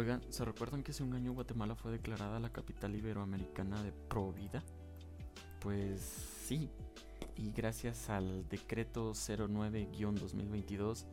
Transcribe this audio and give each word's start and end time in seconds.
Oigan, 0.00 0.22
¿se 0.30 0.46
recuerdan 0.46 0.82
que 0.82 0.92
hace 0.92 1.02
un 1.02 1.12
año 1.12 1.34
Guatemala 1.34 1.74
fue 1.74 1.92
declarada 1.92 2.40
la 2.40 2.48
capital 2.48 2.96
iberoamericana 2.96 3.82
de 3.82 3.92
Pro 3.92 4.32
Vida? 4.32 4.64
Pues 5.60 6.00
sí, 6.00 6.70
y 7.36 7.52
gracias 7.52 8.08
al 8.08 8.48
decreto 8.48 9.12
09-2022 9.12 11.04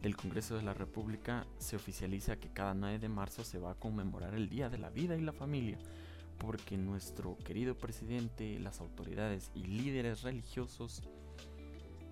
del 0.00 0.16
Congreso 0.16 0.56
de 0.56 0.64
la 0.64 0.74
República 0.74 1.46
se 1.58 1.76
oficializa 1.76 2.34
que 2.34 2.52
cada 2.52 2.74
9 2.74 2.98
de 2.98 3.08
marzo 3.08 3.44
se 3.44 3.60
va 3.60 3.70
a 3.70 3.78
conmemorar 3.78 4.34
el 4.34 4.48
Día 4.48 4.68
de 4.68 4.78
la 4.78 4.90
Vida 4.90 5.14
y 5.14 5.20
la 5.20 5.32
Familia, 5.32 5.78
porque 6.38 6.76
nuestro 6.76 7.38
querido 7.44 7.78
presidente, 7.78 8.58
las 8.58 8.80
autoridades 8.80 9.52
y 9.54 9.62
líderes 9.66 10.22
religiosos 10.22 11.04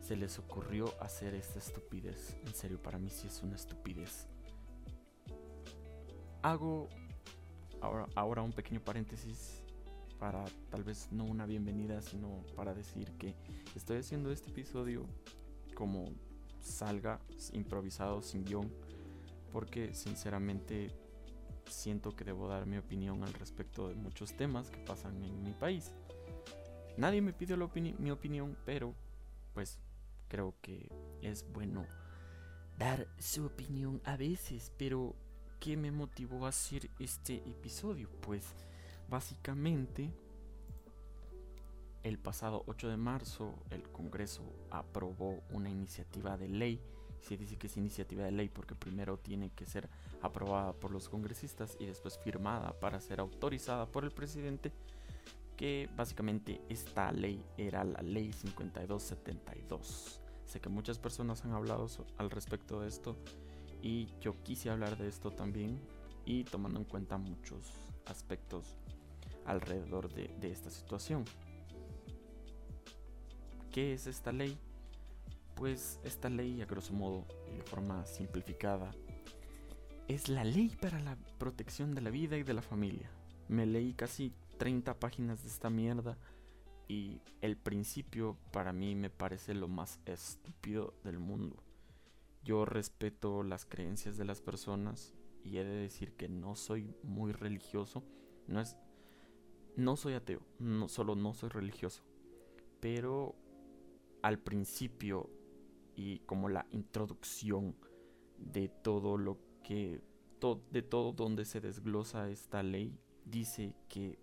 se 0.01 0.15
les 0.15 0.39
ocurrió 0.39 0.95
hacer 1.03 1.35
esta 1.35 1.59
estupidez. 1.59 2.37
En 2.47 2.55
serio, 2.55 2.81
para 2.81 3.01
mí 3.01 3.11
sí 3.11 3.27
es 3.27 3.43
una 3.43 3.57
estupidez 3.57 4.29
hago 6.43 6.89
ahora, 7.81 8.07
ahora 8.15 8.43
un 8.43 8.53
pequeño 8.53 8.81
paréntesis 8.81 9.63
para 10.19 10.45
tal 10.71 10.85
vez 10.85 11.09
no 11.11 11.25
una 11.25 11.47
bienvenida, 11.47 12.03
sino 12.03 12.45
para 12.55 12.75
decir 12.75 13.11
que 13.13 13.35
estoy 13.75 13.99
haciendo 13.99 14.31
este 14.31 14.51
episodio 14.51 15.07
como 15.75 16.05
salga, 16.61 17.21
improvisado, 17.53 18.21
sin 18.21 18.45
guion, 18.45 18.71
porque 19.51 19.95
sinceramente 19.95 20.91
siento 21.67 22.15
que 22.15 22.25
debo 22.25 22.49
dar 22.49 22.67
mi 22.67 22.77
opinión 22.77 23.23
al 23.23 23.33
respecto 23.33 23.89
de 23.89 23.95
muchos 23.95 24.37
temas 24.37 24.71
que 24.71 24.79
pasan 24.79 25.23
en 25.23 25.43
mi 25.43 25.53
país. 25.53 25.93
Nadie 26.99 27.23
me 27.23 27.33
pidió 27.33 27.57
mi 27.99 28.11
opinión, 28.11 28.59
pero 28.67 28.95
pues 29.55 29.79
creo 30.29 30.55
que 30.61 30.91
es 31.23 31.51
bueno 31.51 31.87
dar 32.79 33.09
su 33.19 33.47
opinión 33.47 34.03
a 34.05 34.17
veces, 34.17 34.73
pero 34.77 35.15
¿qué 35.61 35.77
me 35.77 35.93
motivó 35.93 36.47
a 36.47 36.49
hacer 36.49 36.91
este 36.99 37.37
episodio? 37.37 38.09
Pues 38.23 38.47
básicamente 39.09 40.11
el 42.03 42.19
pasado 42.19 42.65
8 42.67 42.89
de 42.89 42.97
marzo 42.97 43.55
el 43.69 43.83
Congreso 43.83 44.43
aprobó 44.71 45.43
una 45.51 45.69
iniciativa 45.69 46.39
de 46.39 46.49
ley. 46.49 46.81
Se 47.21 47.37
dice 47.37 47.59
que 47.59 47.67
es 47.67 47.77
iniciativa 47.77 48.25
de 48.25 48.33
ley 48.33 48.49
porque 48.49 48.75
primero 48.75 49.19
tiene 49.19 49.51
que 49.51 49.67
ser 49.67 49.91
aprobada 50.23 50.73
por 50.73 50.93
los 50.93 51.11
congresistas 51.11 51.77
y 51.79 51.85
después 51.85 52.19
firmada 52.19 52.73
para 52.81 52.99
ser 53.01 53.21
autorizada 53.21 53.85
por 53.85 54.05
el 54.05 54.13
presidente. 54.13 54.73
Que 55.59 55.91
básicamente 55.95 56.63
esta 56.71 57.13
ley 57.13 57.45
era 57.59 57.85
la 57.85 58.01
ley 58.01 58.33
5272. 58.33 60.23
Sé 60.47 60.59
que 60.59 60.71
muchas 60.71 60.99
personas 60.99 61.45
han 61.45 61.53
hablado 61.53 61.87
al 62.17 62.31
respecto 62.31 62.81
de 62.81 62.89
esto 62.89 63.15
y 63.83 64.09
yo 64.21 64.43
quise 64.43 64.71
hablar 64.71 64.97
de 64.97 65.09
esto 65.09 65.31
también 65.31 65.81
y 66.25 66.45
tomando 66.45 66.79
en 66.79 66.85
cuenta 66.85 67.19
muchos 67.19 67.73
aspectos 68.07 68.77
alrededor 69.45 70.13
de, 70.13 70.31
esta 70.51 70.71
situación. 70.71 71.25
¿Qué 73.73 73.95
es 73.95 74.07
esta 74.07 74.33
ley? 74.33 74.59
Pues 75.55 76.01
esta 76.05 76.29
ley, 76.29 76.61
a 76.63 76.67
grosso 76.67 76.93
modo 76.93 77.27
y 77.53 77.57
de 77.57 77.63
forma 77.63 78.05
simplificada, 78.07 78.91
es 80.09 80.29
la 80.29 80.45
ley 80.45 80.77
para 80.81 80.99
la 81.01 81.17
protección 81.39 81.95
de 81.95 82.01
la 82.01 82.11
vida 82.11 82.37
y 82.37 82.43
de 82.43 82.55
la 82.55 82.63
familia. 82.63 83.11
Me 83.49 83.67
leí 83.67 83.95
casi 83.95 84.33
30 84.59 84.99
páginas 84.99 85.43
de 85.43 85.49
esta 85.49 85.71
mierda 85.71 86.19
y 86.89 87.21
el 87.41 87.57
principio 87.57 88.37
para 88.53 88.73
mí 88.73 88.95
me 88.95 89.11
parece 89.11 89.55
lo 89.55 89.69
más 89.69 90.01
estúpido 90.07 90.95
del 91.05 91.19
mundo. 91.19 91.63
Yo 92.43 92.65
respeto 92.65 93.43
las 93.43 93.65
creencias 93.67 94.17
de 94.17 94.25
las 94.25 94.41
personas 94.41 95.15
y 95.45 95.59
he 95.59 95.65
de 95.65 95.75
decir 95.75 96.13
que 96.15 96.29
no 96.29 96.57
soy 96.57 96.95
muy 97.03 97.33
religioso. 97.33 98.05
No 98.47 98.61
es 98.61 98.77
no 99.77 99.97
soy 99.97 100.15
ateo, 100.15 100.41
no 100.59 100.89
solo 100.89 101.15
no 101.15 101.33
soy 101.35 101.49
religioso. 101.49 102.03
Pero 102.81 103.35
al 104.23 104.39
principio 104.39 105.31
y 105.95 106.21
como 106.21 106.49
la 106.49 106.67
introducción 106.71 107.77
de 108.39 108.69
todo 108.69 109.19
lo 109.19 109.39
que 109.63 110.01
de 110.71 110.81
todo 110.81 111.13
donde 111.13 111.45
se 111.45 111.61
desglosa 111.61 112.31
esta 112.31 112.63
ley 112.63 112.99
dice 113.27 113.77
que 113.89 114.19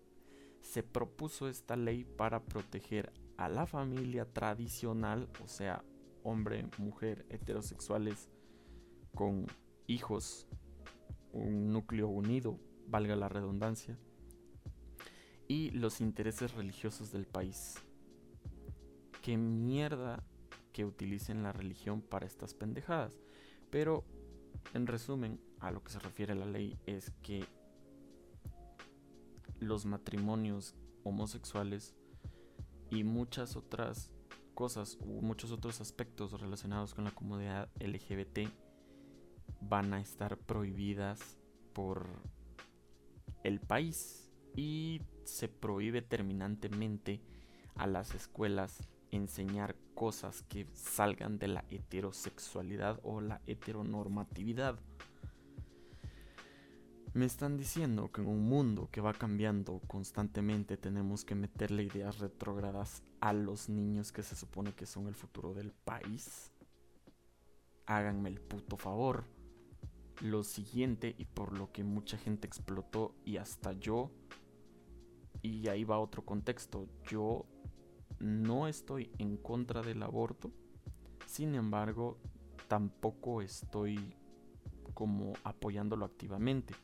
se 0.62 0.82
propuso 0.82 1.48
esta 1.48 1.76
ley 1.76 2.04
para 2.04 2.44
proteger 2.44 3.14
a 3.38 3.50
la 3.50 3.68
familia 3.68 4.26
tradicional, 4.26 5.30
o 5.44 5.48
sea, 5.48 5.84
hombre, 6.28 6.68
mujer, 6.78 7.26
heterosexuales 7.30 8.30
con 9.16 9.48
hijos, 9.88 10.46
un 11.32 11.72
núcleo 11.72 12.10
unido, 12.10 12.60
valga 12.86 13.16
la 13.16 13.30
redundancia, 13.30 13.98
y 15.48 15.72
los 15.72 16.02
intereses 16.02 16.54
religiosos 16.54 17.14
del 17.14 17.26
país. 17.26 17.76
Qué 19.22 19.38
mierda 19.38 20.22
que 20.74 20.84
utilicen 20.84 21.44
la 21.44 21.54
religión 21.54 22.02
para 22.02 22.28
estas 22.28 22.54
pendejadas. 22.54 23.22
Pero, 23.70 24.04
en 24.74 24.86
resumen, 24.86 25.40
a 25.60 25.72
lo 25.72 25.82
que 25.82 25.94
se 25.94 26.00
refiere 26.00 26.36
la 26.36 26.46
ley 26.46 26.78
es 26.86 27.12
que 27.24 27.46
los 29.60 29.86
matrimonios 29.86 30.76
homosexuales 31.04 31.96
y 32.90 33.06
muchas 33.06 33.56
otras 33.56 34.14
cosas 34.58 34.98
u 35.02 35.22
muchos 35.22 35.52
otros 35.52 35.82
aspectos 35.82 36.32
relacionados 36.42 36.96
con 36.96 37.04
la 37.04 37.12
comunidad 37.12 37.70
LGBT 37.80 38.50
van 39.62 39.94
a 39.94 40.02
estar 40.02 40.36
prohibidas 40.36 41.38
por 41.74 42.08
el 43.44 43.60
país 43.60 44.32
y 44.56 45.04
se 45.26 45.48
prohíbe 45.48 46.02
terminantemente 46.02 47.22
a 47.76 47.86
las 47.86 48.16
escuelas 48.16 48.82
enseñar 49.12 49.76
cosas 49.94 50.42
que 50.42 50.66
salgan 50.74 51.38
de 51.38 51.50
la 51.50 51.64
heterosexualidad 51.70 53.00
o 53.04 53.22
la 53.22 53.42
heteronormatividad. 53.46 54.80
Me 57.18 57.26
están 57.26 57.58
diciendo 57.58 58.12
que 58.12 58.22
en 58.22 58.28
un 58.28 58.48
mundo 58.48 58.90
que 58.92 59.02
va 59.02 59.12
cambiando 59.12 59.82
constantemente 59.88 60.78
tenemos 60.78 61.26
que 61.26 61.34
meterle 61.34 61.82
ideas 61.82 62.20
retrógradas 62.20 63.02
a 63.22 63.34
los 63.34 63.70
niños 63.70 64.12
que 64.12 64.22
se 64.22 64.36
supone 64.36 64.76
que 64.76 64.86
son 64.86 65.08
el 65.08 65.16
futuro 65.16 65.56
del 65.56 65.72
país. 65.72 66.52
Háganme 67.88 68.30
el 68.30 68.40
puto 68.40 68.78
favor. 68.78 69.24
Lo 70.22 70.44
siguiente 70.44 71.16
y 71.18 71.26
por 71.26 71.58
lo 71.58 71.72
que 71.72 71.84
mucha 71.84 72.20
gente 72.20 72.46
explotó 72.46 73.16
y 73.26 73.38
hasta 73.38 73.74
yo, 73.74 74.12
y 75.42 75.70
ahí 75.70 75.84
va 75.86 75.98
otro 75.98 76.24
contexto, 76.24 76.88
yo 77.10 77.48
no 78.20 78.68
estoy 78.68 79.12
en 79.18 79.38
contra 79.38 79.82
del 79.82 80.04
aborto, 80.04 80.52
sin 81.26 81.56
embargo, 81.56 82.20
tampoco 82.68 83.42
estoy 83.42 84.14
como 84.94 85.34
apoyándolo 85.44 86.06
activamente 86.06 86.76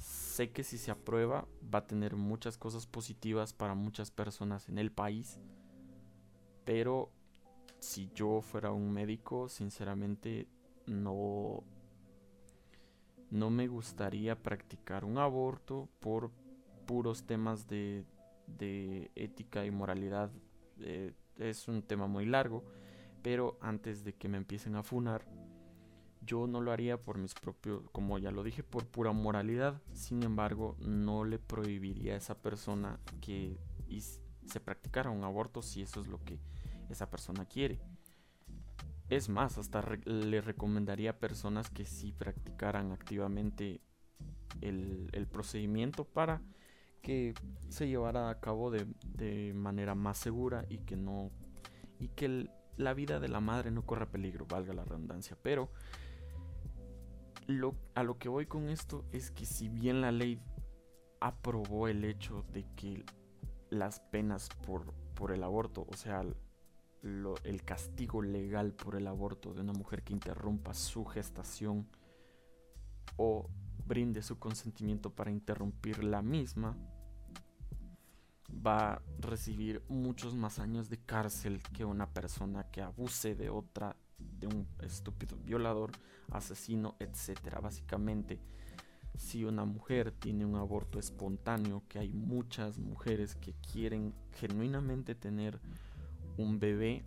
sé 0.00 0.50
que 0.50 0.64
si 0.64 0.78
se 0.78 0.90
aprueba 0.90 1.46
va 1.74 1.80
a 1.80 1.86
tener 1.86 2.16
muchas 2.16 2.56
cosas 2.56 2.86
positivas 2.86 3.52
para 3.52 3.74
muchas 3.74 4.10
personas 4.10 4.68
en 4.68 4.78
el 4.78 4.90
país. 4.90 5.38
Pero 6.64 7.10
si 7.78 8.10
yo 8.14 8.40
fuera 8.40 8.72
un 8.72 8.92
médico, 8.92 9.48
sinceramente 9.48 10.48
no 10.86 11.64
no 13.30 13.50
me 13.50 13.68
gustaría 13.68 14.42
practicar 14.42 15.04
un 15.04 15.18
aborto 15.18 15.88
por 16.00 16.30
puros 16.86 17.24
temas 17.24 17.68
de, 17.68 18.06
de 18.46 19.10
ética 19.14 19.66
y 19.66 19.70
moralidad. 19.70 20.30
Eh, 20.80 21.12
es 21.36 21.68
un 21.68 21.82
tema 21.82 22.06
muy 22.06 22.24
largo, 22.24 22.64
pero 23.22 23.58
antes 23.60 24.02
de 24.02 24.14
que 24.14 24.28
me 24.28 24.38
empiecen 24.38 24.76
a 24.76 24.82
funar, 24.82 25.26
yo 26.28 26.46
no 26.46 26.60
lo 26.60 26.70
haría 26.70 26.98
por 26.98 27.16
mis 27.16 27.34
propios, 27.34 27.82
como 27.90 28.18
ya 28.18 28.30
lo 28.30 28.42
dije, 28.42 28.62
por 28.62 28.86
pura 28.86 29.12
moralidad. 29.12 29.80
Sin 29.94 30.22
embargo, 30.22 30.76
no 30.78 31.24
le 31.24 31.38
prohibiría 31.38 32.12
a 32.12 32.18
esa 32.18 32.40
persona 32.40 33.00
que 33.22 33.58
se 34.46 34.60
practicara 34.60 35.10
un 35.10 35.24
aborto 35.24 35.62
si 35.62 35.80
eso 35.82 36.00
es 36.02 36.06
lo 36.06 36.22
que 36.22 36.38
esa 36.90 37.10
persona 37.10 37.46
quiere. 37.46 37.80
Es 39.08 39.30
más, 39.30 39.56
hasta 39.56 39.82
le 40.04 40.42
recomendaría 40.42 41.10
a 41.10 41.18
personas 41.18 41.70
que 41.70 41.86
sí 41.86 42.12
practicaran 42.12 42.92
activamente 42.92 43.80
el, 44.60 45.26
procedimiento 45.32 46.04
para 46.04 46.42
que 47.00 47.32
se 47.70 47.88
llevara 47.88 48.28
a 48.28 48.38
cabo 48.40 48.70
de, 48.70 49.52
manera 49.54 49.94
más 49.94 50.18
segura 50.18 50.66
y 50.68 50.78
que 50.78 50.96
no 50.96 51.30
y 51.98 52.08
que 52.08 52.50
la 52.76 52.94
vida 52.94 53.18
de 53.18 53.28
la 53.28 53.40
madre 53.40 53.70
no 53.70 53.84
corra 53.84 54.06
peligro, 54.06 54.46
valga 54.46 54.72
la 54.74 54.84
redundancia. 54.84 55.36
Pero 55.42 55.70
a 57.94 58.02
lo 58.02 58.18
que 58.18 58.28
voy 58.28 58.46
con 58.46 58.68
esto 58.68 59.04
es 59.10 59.30
que 59.30 59.46
si 59.46 59.68
bien 59.68 60.02
la 60.02 60.12
ley 60.12 60.40
aprobó 61.20 61.88
el 61.88 62.04
hecho 62.04 62.44
de 62.52 62.64
que 62.76 63.04
las 63.70 64.00
penas 64.00 64.48
por, 64.66 64.92
por 65.14 65.32
el 65.32 65.42
aborto, 65.42 65.86
o 65.88 65.96
sea, 65.96 66.22
el 67.02 67.64
castigo 67.64 68.22
legal 68.22 68.72
por 68.72 68.96
el 68.96 69.06
aborto 69.06 69.54
de 69.54 69.62
una 69.62 69.72
mujer 69.72 70.02
que 70.02 70.12
interrumpa 70.12 70.74
su 70.74 71.04
gestación 71.04 71.86
o 73.16 73.48
brinde 73.86 74.22
su 74.22 74.38
consentimiento 74.38 75.10
para 75.10 75.30
interrumpir 75.30 76.04
la 76.04 76.20
misma, 76.20 76.76
va 78.50 78.94
a 78.94 79.02
recibir 79.20 79.82
muchos 79.88 80.34
más 80.34 80.58
años 80.58 80.90
de 80.90 80.98
cárcel 80.98 81.62
que 81.72 81.84
una 81.84 82.06
persona 82.12 82.64
que 82.70 82.82
abuse 82.82 83.34
de 83.34 83.48
otra, 83.48 83.96
de 84.18 84.46
un 84.46 84.66
estúpido 84.80 85.36
violador, 85.38 85.92
asesino, 86.30 86.96
etc. 86.98 87.60
Básicamente, 87.62 88.40
si 89.16 89.44
una 89.44 89.64
mujer 89.64 90.12
tiene 90.12 90.44
un 90.44 90.56
aborto 90.56 90.98
espontáneo, 90.98 91.82
que 91.88 91.98
hay 91.98 92.12
muchas 92.12 92.78
mujeres 92.78 93.34
que 93.34 93.54
quieren 93.54 94.14
genuinamente 94.32 95.14
tener 95.14 95.60
un 96.36 96.60
bebé 96.60 97.04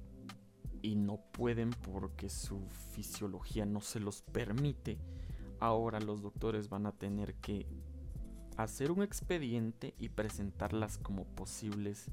y 0.81 0.95
no 0.95 1.17
pueden 1.31 1.69
porque 1.69 2.29
su 2.29 2.67
fisiología 2.93 3.65
no 3.65 3.81
se 3.81 3.99
los 3.99 4.21
permite, 4.23 4.97
ahora 5.59 5.99
los 5.99 6.21
doctores 6.21 6.69
van 6.69 6.85
a 6.85 6.91
tener 6.91 7.35
que 7.35 7.65
hacer 8.57 8.91
un 8.91 9.03
expediente 9.03 9.93
y 9.97 10.09
presentarlas 10.09 10.97
como 10.97 11.25
posibles 11.25 12.11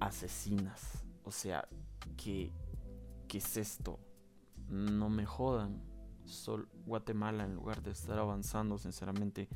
asesinas. 0.00 1.04
O 1.24 1.30
sea, 1.30 1.68
que 2.16 2.52
¿qué 3.32 3.38
es 3.38 3.56
esto? 3.56 3.98
No 4.68 5.08
me 5.08 5.24
jodan. 5.24 5.82
Sol 6.26 6.68
Guatemala, 6.84 7.44
en 7.44 7.54
lugar 7.54 7.82
de 7.82 7.90
estar 7.90 8.18
avanzando, 8.18 8.76
sinceramente, 8.76 9.48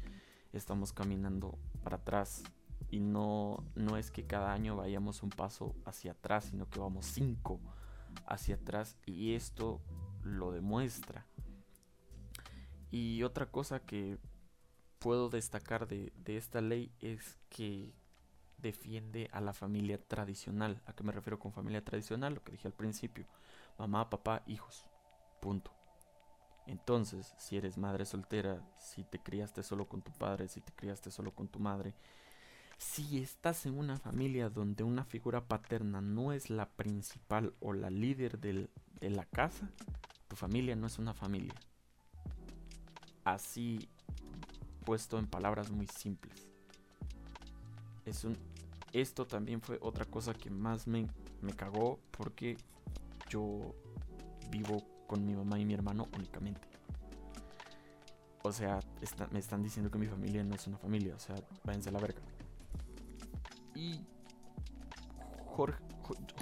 estamos 0.55 0.94
caminando 0.94 1.58
para 1.84 1.96
atrás. 1.96 2.43
Y 2.90 3.00
no, 3.00 3.62
no 3.75 3.99
es 3.99 4.11
que 4.11 4.26
cada 4.26 4.55
año 4.55 4.76
vayamos 4.76 5.23
un 5.23 5.28
paso 5.28 5.75
hacia 5.84 6.12
atrás, 6.12 6.46
sino 6.46 6.70
que 6.70 6.81
vamos 6.81 7.05
cinco 7.05 7.61
hacia 8.26 8.55
atrás. 8.55 8.96
Y 9.05 9.34
esto 9.34 9.82
lo 10.22 10.52
demuestra. 10.52 11.26
Y 12.90 13.25
otra 13.25 13.44
cosa 13.44 13.81
que 13.81 14.17
puedo 15.00 15.29
destacar 15.29 15.87
de, 15.87 16.14
esta 16.25 16.62
ley 16.62 16.90
es 17.00 17.37
que 17.50 17.93
defiende 18.56 19.29
a 19.32 19.43
la 19.43 19.52
familia 19.52 19.99
tradicional. 19.99 20.81
¿A 20.87 20.94
qué 20.94 21.05
me 21.05 21.12
refiero 21.12 21.38
con 21.38 21.52
familia 21.52 21.84
tradicional? 21.84 22.32
Lo 22.37 22.43
que 22.43 22.52
dije 22.52 22.69
al 22.69 22.72
principio. 22.72 23.26
Mamá, 23.78 24.08
papá, 24.11 24.43
hijos. 24.46 24.87
Punto. 25.40 25.73
Entonces, 26.67 27.34
si 27.38 27.56
eres 27.56 27.78
madre 27.78 28.05
soltera, 28.05 28.61
si 28.78 29.05
te 29.05 29.19
criaste 29.19 29.62
solo 29.62 29.87
con 29.87 30.02
tu 30.02 30.12
padre, 30.12 30.49
si 30.49 30.61
te 30.61 30.73
criaste 30.73 31.11
solo 31.11 31.32
con 31.32 31.46
tu 31.49 31.61
madre, 31.61 31.94
si 32.78 33.19
estás 33.19 33.67
en 33.67 33.78
una 33.78 33.99
familia 33.99 34.50
donde 34.50 34.84
una 34.84 35.05
figura 35.05 35.46
paterna 35.46 36.00
no 36.00 36.32
es 36.32 36.50
la 36.50 36.69
principal 36.69 37.55
o 37.61 37.73
la 37.73 37.90
líder 37.90 38.38
de 38.38 38.69
la 39.00 39.25
casa, 39.25 39.70
tu 40.29 40.37
familia 40.37 40.75
no 40.75 40.87
es 40.87 40.99
una 40.99 41.14
familia. 41.14 41.55
Así 43.25 43.88
puesto 44.84 45.19
en 45.19 45.26
palabras 45.26 45.70
muy 45.70 45.87
simples. 45.88 46.46
Es 48.05 48.25
un, 48.25 48.37
esto 48.93 49.26
también 49.26 49.61
fue 49.61 49.79
otra 49.82 50.05
cosa 50.05 50.32
que 50.32 50.49
más 50.49 50.87
me, 50.87 51.08
me 51.43 51.52
cagó 51.52 51.99
porque 52.12 52.56
yo 53.28 53.75
vivo 54.50 54.82
con 55.06 55.25
mi 55.25 55.34
mamá 55.34 55.58
y 55.58 55.64
mi 55.64 55.75
hermano 55.75 56.06
únicamente. 56.17 56.69
O 58.43 58.52
sea, 58.52 58.81
me 59.32 59.38
están 59.38 59.62
diciendo 59.62 59.90
que 59.90 59.99
mi 59.99 60.06
familia 60.06 60.44
no 60.44 60.55
es 60.55 60.67
una 60.67 60.78
familia. 60.78 61.14
O 61.17 61.19
sea, 61.19 61.34
váyanse 61.64 61.88
a 61.88 61.93
la 61.93 61.99
verga. 61.99 62.20
Y 63.75 64.00
Jorge, 65.56 65.82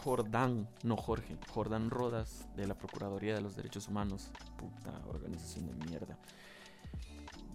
Jordán, 0.02 0.68
no 0.82 0.96
Jorge, 0.96 1.38
Jordán 1.48 1.88
Rodas 1.90 2.46
de 2.56 2.66
la 2.66 2.74
Procuraduría 2.74 3.34
de 3.34 3.40
los 3.40 3.56
Derechos 3.56 3.88
Humanos, 3.88 4.30
puta 4.58 4.92
organización 5.08 5.66
de 5.66 5.86
mierda, 5.86 6.18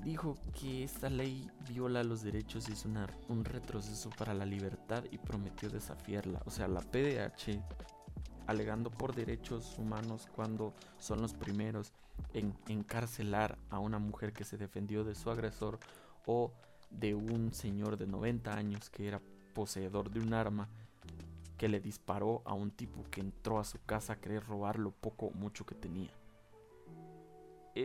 dijo 0.04 0.38
que 0.60 0.84
esta 0.84 1.10
ley 1.10 1.50
viola 1.68 2.04
los 2.04 2.22
derechos 2.22 2.70
y 2.70 2.74
es 2.74 2.86
una, 2.86 3.08
un 3.28 3.46
retroceso 3.46 4.10
para 4.10 4.34
la 4.34 4.46
libertad 4.46 5.04
y 5.12 5.18
prometió 5.18 5.70
desafiarla. 5.70 6.42
O 6.46 6.50
sea, 6.50 6.68
la 6.68 6.82
PDH, 6.82 7.62
alegando 8.50 8.90
por 8.90 9.16
derechos 9.16 9.78
humanos 9.78 10.28
cuando 10.36 10.74
son 10.98 11.22
los 11.22 11.34
primeros 11.34 11.94
en 12.34 12.54
encarcelar 12.68 13.58
a 13.70 13.80
una 13.80 14.00
mujer 14.00 14.34
que 14.34 14.44
se 14.44 14.58
defendió 14.58 15.04
de 15.04 15.16
su 15.16 15.30
agresor 15.30 15.80
o 16.26 16.52
de 16.90 17.16
un 17.16 17.54
señor 17.54 17.98
de 17.98 18.08
90 18.08 18.54
años 18.54 18.90
que 18.90 19.08
era 19.08 19.22
poseedor 19.54 20.10
de 20.10 20.20
un 20.20 20.34
arma 20.34 20.68
que 21.58 21.70
le 21.70 21.80
disparó 21.80 22.42
a 22.46 22.54
un 22.54 22.72
tipo 22.72 23.04
que 23.12 23.22
entró 23.22 23.60
a 23.60 23.64
su 23.64 23.78
casa 23.86 24.14
a 24.14 24.20
querer 24.20 24.46
robar 24.46 24.80
lo 24.80 24.92
poco 24.92 25.28
o 25.28 25.32
mucho 25.32 25.66
que 25.66 25.76
tenía 25.76 26.12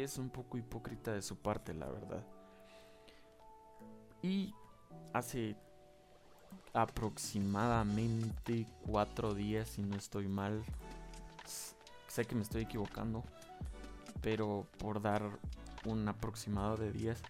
es 0.02 0.18
un 0.18 0.30
poco 0.30 0.58
hipócrita 0.58 1.12
de 1.12 1.22
su 1.22 1.36
parte, 1.36 1.74
la 1.74 1.86
verdad. 1.86 2.24
Y 4.22 4.54
hace 5.12 5.56
aproximadamente 6.72 8.66
cuatro 8.86 9.34
días, 9.34 9.68
si 9.68 9.82
no 9.82 9.96
estoy 9.96 10.28
mal, 10.28 10.64
sé 12.08 12.24
que 12.24 12.34
me 12.34 12.42
estoy 12.42 12.62
equivocando, 12.62 13.22
pero 14.20 14.66
por 14.78 15.00
dar 15.00 15.22
un 15.84 16.08
aproximado 16.08 16.76
de 16.76 16.92
días, 16.92 17.20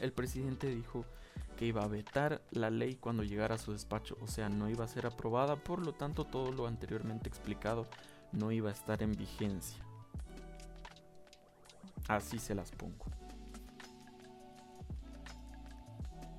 el 0.00 0.12
presidente 0.12 0.68
dijo 0.68 1.04
que 1.56 1.66
iba 1.66 1.82
a 1.82 1.88
vetar 1.88 2.42
la 2.50 2.70
ley 2.70 2.96
cuando 2.96 3.22
llegara 3.22 3.54
a 3.54 3.58
su 3.58 3.72
despacho, 3.72 4.16
o 4.20 4.26
sea, 4.26 4.48
no 4.48 4.68
iba 4.68 4.84
a 4.84 4.88
ser 4.88 5.06
aprobada, 5.06 5.56
por 5.56 5.84
lo 5.84 5.92
tanto 5.92 6.24
todo 6.24 6.52
lo 6.52 6.66
anteriormente 6.66 7.28
explicado 7.28 7.86
no 8.32 8.50
iba 8.50 8.70
a 8.70 8.72
estar 8.72 9.02
en 9.02 9.12
vigencia. 9.12 9.78
Así 12.08 12.38
se 12.38 12.54
las 12.54 12.70
pongo. 12.72 13.06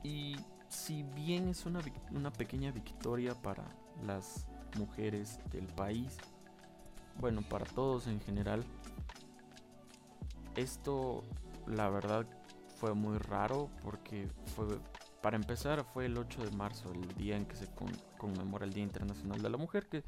Y 0.03 0.35
si 0.75 1.03
bien 1.03 1.49
es 1.49 1.65
una, 1.65 1.79
una 2.11 2.31
pequeña 2.31 2.71
victoria 2.71 3.33
para 3.33 3.63
las 4.05 4.45
mujeres 4.77 5.39
del 5.51 5.65
país, 5.67 6.17
bueno, 7.19 7.41
para 7.41 7.65
todos 7.65 8.07
en 8.07 8.19
general, 8.19 8.63
esto 10.55 11.23
la 11.65 11.89
verdad 11.89 12.27
fue 12.77 12.93
muy 12.93 13.17
raro 13.17 13.69
porque 13.81 14.27
fue, 14.55 14.65
para 15.21 15.37
empezar, 15.37 15.85
fue 15.85 16.05
el 16.07 16.17
8 16.17 16.43
de 16.43 16.51
marzo, 16.51 16.91
el 16.91 17.07
día 17.15 17.37
en 17.37 17.45
que 17.45 17.55
se 17.55 17.67
conmemora 18.17 18.65
el 18.65 18.73
Día 18.73 18.83
Internacional 18.83 19.41
de 19.41 19.49
la 19.49 19.57
Mujer, 19.57 19.87
que, 19.87 20.03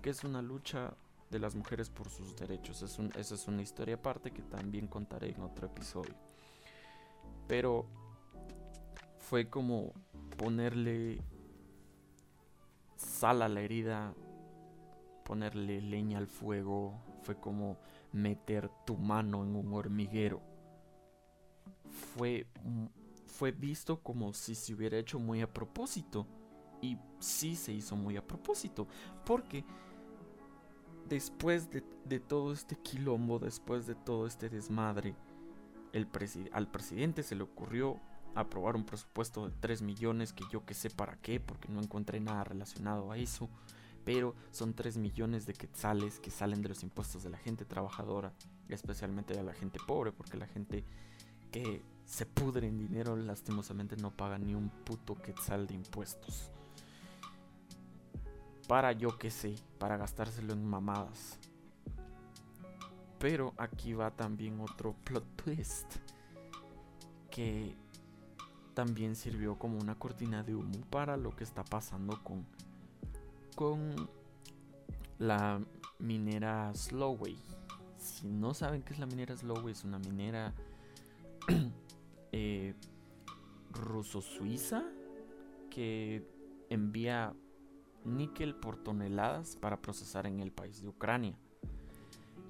que 0.00 0.10
es 0.10 0.22
una 0.22 0.40
lucha 0.40 0.94
de 1.30 1.40
las 1.40 1.56
mujeres 1.56 1.90
por 1.90 2.08
sus 2.08 2.36
derechos. 2.36 2.82
Es 2.82 2.98
esa 3.16 3.34
es 3.34 3.48
una 3.48 3.62
historia 3.62 3.96
aparte 3.96 4.30
que 4.30 4.42
también 4.42 4.86
contaré 4.86 5.30
en 5.30 5.42
otro 5.42 5.66
episodio. 5.66 6.14
Pero 7.48 7.86
fue 9.28 9.48
como 9.48 9.92
ponerle 10.36 11.18
sal 12.96 13.40
a 13.42 13.48
la 13.48 13.62
herida, 13.62 14.14
ponerle 15.24 15.80
leña 15.80 16.18
al 16.18 16.26
fuego, 16.26 17.00
fue 17.22 17.40
como 17.40 17.78
meter 18.12 18.70
tu 18.84 18.96
mano 18.96 19.42
en 19.42 19.56
un 19.56 19.72
hormiguero. 19.72 20.42
Fue, 22.14 22.46
fue 23.26 23.50
visto 23.50 24.02
como 24.02 24.34
si 24.34 24.54
se 24.54 24.74
hubiera 24.74 24.98
hecho 24.98 25.18
muy 25.18 25.40
a 25.40 25.52
propósito. 25.52 26.26
Y 26.82 26.98
sí 27.18 27.56
se 27.56 27.72
hizo 27.72 27.96
muy 27.96 28.18
a 28.18 28.26
propósito. 28.26 28.86
Porque 29.24 29.64
después 31.08 31.70
de, 31.70 32.20
todo 32.20 32.52
este 32.52 32.76
quilombo, 32.76 33.38
después 33.38 33.86
de 33.86 33.94
todo 33.94 34.26
este 34.26 34.50
desmadre, 34.50 35.16
al 36.52 36.68
presidente 36.68 37.22
se 37.22 37.36
le 37.36 37.44
ocurrió 37.44 38.00
aprobar 38.34 38.76
un 38.76 38.84
presupuesto 38.84 39.48
de 39.48 39.54
3 39.60 39.82
millones, 39.82 40.32
que 40.32 40.44
yo 40.50 40.64
que 40.64 40.74
sé 40.74 40.90
para 40.90 41.16
qué, 41.16 41.40
porque 41.40 41.68
no 41.68 41.80
encontré 41.80 42.20
nada 42.20 42.44
relacionado 42.44 43.10
a 43.12 43.18
eso. 43.18 43.48
Pero 44.04 44.34
son 44.50 44.74
3 44.74 44.98
millones 44.98 45.46
de 45.46 45.54
quetzales 45.54 46.20
que 46.20 46.30
salen 46.30 46.60
de 46.60 46.68
los 46.68 46.82
impuestos 46.82 47.22
de 47.22 47.30
la 47.30 47.38
gente 47.38 47.64
trabajadora, 47.64 48.32
especialmente 48.68 49.34
de 49.34 49.42
la 49.42 49.54
gente 49.54 49.78
pobre, 49.86 50.12
porque 50.12 50.36
la 50.36 50.46
gente 50.46 50.84
que 51.50 51.82
se 52.04 52.26
pudre 52.26 52.68
en 52.68 52.78
dinero 52.78 53.16
lastimosamente 53.16 53.96
no 53.96 54.10
paga 54.10 54.38
ni 54.38 54.54
un 54.54 54.68
puto 54.68 55.14
quetzal 55.14 55.66
de 55.66 55.74
impuestos 55.74 56.50
para 58.66 58.92
yo 58.92 59.18
que 59.18 59.30
sé, 59.30 59.54
para 59.78 59.96
gastárselo 59.96 60.52
en 60.52 60.64
mamadas. 60.64 61.38
Pero 63.18 63.54
aquí 63.56 63.92
va 63.92 64.10
también 64.10 64.60
otro 64.60 64.94
plot 65.04 65.24
twist 65.36 65.96
que 67.30 67.74
también 68.74 69.16
sirvió 69.16 69.58
como 69.58 69.78
una 69.78 69.94
cortina 69.94 70.42
de 70.42 70.54
humo 70.54 70.80
para 70.90 71.16
lo 71.16 71.30
que 71.30 71.44
está 71.44 71.64
pasando 71.64 72.22
con 72.22 72.44
con 73.54 74.08
la 75.18 75.60
minera 75.98 76.74
Slowway. 76.74 77.38
Si 77.98 78.28
no 78.28 78.52
saben 78.52 78.82
qué 78.82 78.92
es 78.92 78.98
la 78.98 79.06
minera 79.06 79.36
Slowway, 79.36 79.72
es 79.72 79.84
una 79.84 79.98
minera 79.98 80.52
eh, 82.32 82.74
ruso-suiza 83.70 84.84
que 85.70 86.26
envía 86.68 87.34
níquel 88.04 88.54
por 88.54 88.76
toneladas 88.76 89.56
para 89.56 89.80
procesar 89.80 90.26
en 90.26 90.40
el 90.40 90.52
país 90.52 90.82
de 90.82 90.88
Ucrania. 90.88 91.38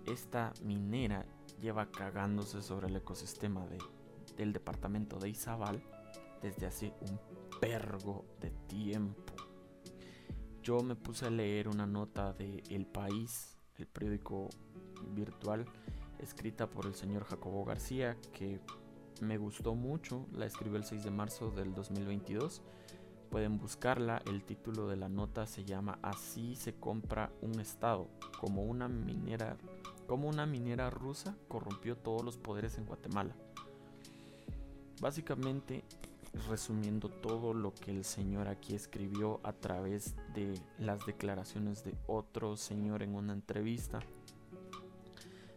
Esta 0.07 0.53
minera 0.63 1.25
lleva 1.61 1.91
cagándose 1.91 2.63
sobre 2.63 2.89
el 2.89 2.97
ecosistema 2.97 3.67
de, 3.67 3.79
del 4.37 4.53
departamento 4.53 5.19
de 5.19 5.31
Izabal 5.31 5.83
desde 6.45 6.67
hace 6.67 6.93
un 7.01 7.19
pergo 7.59 8.27
de 8.39 8.51
tiempo. 8.51 9.33
Yo 10.63 10.81
me 10.81 10.95
puse 10.95 11.25
a 11.25 11.31
leer 11.31 11.69
una 11.69 11.87
nota 11.87 12.35
de 12.35 12.63
El 12.69 12.85
País, 12.85 13.57
el 13.79 13.87
periódico 13.87 14.51
virtual, 15.15 15.65
escrita 16.19 16.69
por 16.69 16.85
el 16.85 16.95
señor 16.95 17.25
Jacobo 17.25 17.65
García, 17.65 18.19
que 18.35 18.61
me 19.23 19.39
gustó 19.39 19.75
mucho, 19.75 20.27
la 20.33 20.45
escribió 20.45 20.77
el 20.77 20.85
6 20.85 21.05
de 21.05 21.11
marzo 21.11 21.51
del 21.51 21.73
2022. 21.73 22.61
Pueden 23.31 23.57
buscarla, 23.57 24.21
el 24.27 24.45
título 24.45 24.87
de 24.87 24.97
la 24.97 25.09
nota 25.09 25.47
se 25.47 25.65
llama 25.65 25.99
Así 26.03 26.57
se 26.57 26.75
compra 26.75 27.33
un 27.41 27.59
estado, 27.59 28.11
como 28.39 28.65
una 28.65 28.87
minera, 28.87 29.57
como 30.07 30.29
una 30.29 30.45
minera 30.45 30.91
rusa 30.91 31.39
corrompió 31.49 31.97
todos 31.97 32.23
los 32.23 32.37
poderes 32.37 32.77
en 32.77 32.85
Guatemala. 32.85 33.35
Básicamente, 35.01 35.84
resumiendo 36.49 37.09
todo 37.09 37.55
lo 37.55 37.75
que 37.75 37.91
el 37.91 38.05
señor 38.05 38.49
aquí 38.49 38.75
escribió 38.75 39.41
a 39.43 39.53
través 39.53 40.15
de 40.35 40.61
las 40.79 41.07
declaraciones 41.07 41.85
de 41.85 41.95
otro 42.07 42.57
señor 42.57 43.03
en 43.03 43.15
una 43.15 43.33
entrevista, 43.33 44.01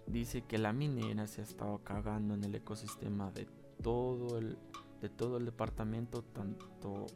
dice 0.05 0.43
que 0.43 0.57
la 0.57 0.73
minera 0.73 1.27
se 1.27 1.41
ha 1.41 1.43
estado 1.43 1.79
cagando 1.79 2.33
en 2.33 2.43
el 2.43 2.55
ecosistema 2.55 3.31
de 3.31 3.47
todo 3.81 4.37
el, 4.37 4.57
de 5.01 5.09
todo 5.09 5.37
el 5.37 5.45
departamento, 5.45 6.23
tanto 6.23 7.07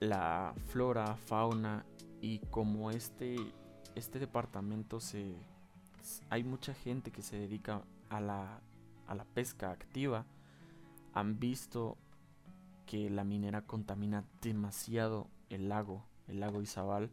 la 0.00 0.54
flora, 0.66 1.16
fauna 1.16 1.84
y 2.20 2.38
como 2.50 2.90
este, 2.90 3.36
este 3.94 4.18
departamento 4.18 5.00
se, 5.00 5.34
hay 6.30 6.44
mucha 6.44 6.74
gente 6.74 7.10
que 7.10 7.22
se 7.22 7.38
dedica 7.38 7.82
a 8.08 8.20
la, 8.20 8.60
a 9.06 9.14
la 9.14 9.24
pesca 9.24 9.70
activa, 9.70 10.26
han 11.16 11.40
visto 11.40 11.96
que 12.84 13.08
la 13.08 13.24
minera 13.24 13.62
contamina 13.62 14.26
demasiado 14.42 15.30
el 15.48 15.70
lago, 15.70 16.04
el 16.28 16.40
lago 16.40 16.60
Izabal, 16.60 17.10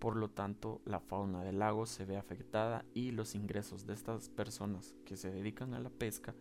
por 0.00 0.16
lo 0.16 0.28
tanto, 0.28 0.82
la 0.84 0.98
fauna 0.98 1.44
del 1.44 1.60
lago 1.60 1.86
se 1.86 2.04
ve 2.04 2.16
afectada 2.16 2.84
y 2.94 3.12
los 3.12 3.36
ingresos 3.36 3.86
de 3.86 3.94
estas 3.94 4.28
personas 4.28 4.92
que 5.04 5.16
se 5.16 5.30
dedican 5.30 5.72
a 5.74 5.78
la 5.78 5.88
pesca 5.88 6.34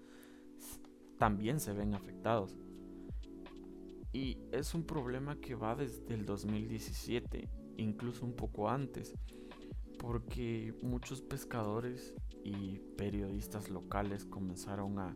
también 1.20 1.60
se 1.60 1.72
ven 1.72 1.94
afectados. 1.94 2.58
Y 4.12 4.40
es 4.52 4.74
un 4.74 4.84
problema 4.84 5.36
que 5.36 5.54
va 5.54 5.76
desde 5.76 6.16
el 6.16 6.26
2017, 6.26 7.48
incluso 7.78 8.26
un 8.26 8.34
poco 8.34 8.72
antes, 8.72 9.14
porque 10.00 10.74
muchos 10.82 11.22
pescadores 11.22 12.16
y 12.44 12.80
periodistas 12.98 13.70
locales 13.70 14.26
comenzaron 14.26 14.98
a, 14.98 15.16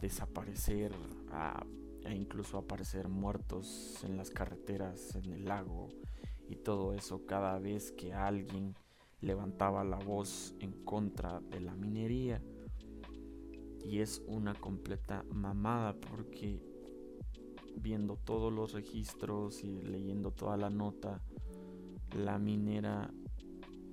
desaparecer, 0.00 0.92
a, 1.30 1.64
a 2.04 2.14
incluso 2.14 2.58
aparecer 2.58 3.08
muertos 3.08 4.02
en 4.04 4.16
las 4.16 4.30
carreteras, 4.30 5.14
en 5.16 5.32
el 5.32 5.44
lago, 5.44 5.88
y 6.48 6.56
todo 6.56 6.94
eso 6.94 7.24
cada 7.26 7.58
vez 7.58 7.92
que 7.92 8.12
alguien 8.12 8.74
levantaba 9.20 9.84
la 9.84 9.98
voz 9.98 10.54
en 10.58 10.72
contra 10.84 11.40
de 11.40 11.60
la 11.60 11.74
minería. 11.74 12.42
Y 13.84 14.00
es 14.00 14.22
una 14.26 14.54
completa 14.54 15.24
mamada 15.30 15.94
porque 15.94 16.60
viendo 17.76 18.16
todos 18.16 18.52
los 18.52 18.72
registros 18.72 19.64
y 19.64 19.80
leyendo 19.82 20.30
toda 20.30 20.56
la 20.56 20.70
nota, 20.70 21.20
la 22.16 22.38
minera 22.38 23.10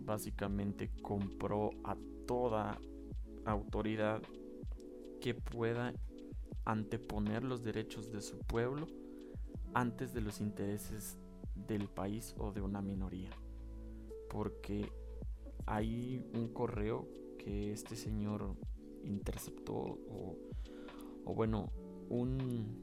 básicamente 0.01 0.91
compró 1.01 1.69
a 1.84 1.96
toda 2.27 2.77
autoridad 3.46 4.22
que 5.20 5.34
pueda 5.34 5.94
anteponer 6.66 7.44
los 7.44 7.64
derechos 7.64 8.12
de 8.12 8.22
su 8.22 8.40
pueblo 8.40 8.88
antes 9.74 10.14
de 10.14 10.22
los 10.22 10.42
intereses 10.42 11.18
del 11.56 11.88
país 11.88 12.36
o 12.38 12.52
de 12.52 12.62
una 12.62 12.82
minoría. 12.82 13.30
Porque 14.30 14.92
hay 15.66 16.24
un 16.34 16.50
correo 16.54 17.08
que 17.38 17.72
este 17.72 17.96
señor 17.96 18.56
interceptó 19.04 19.76
o, 19.76 20.36
bueno, 21.26 21.72
un, 22.10 22.78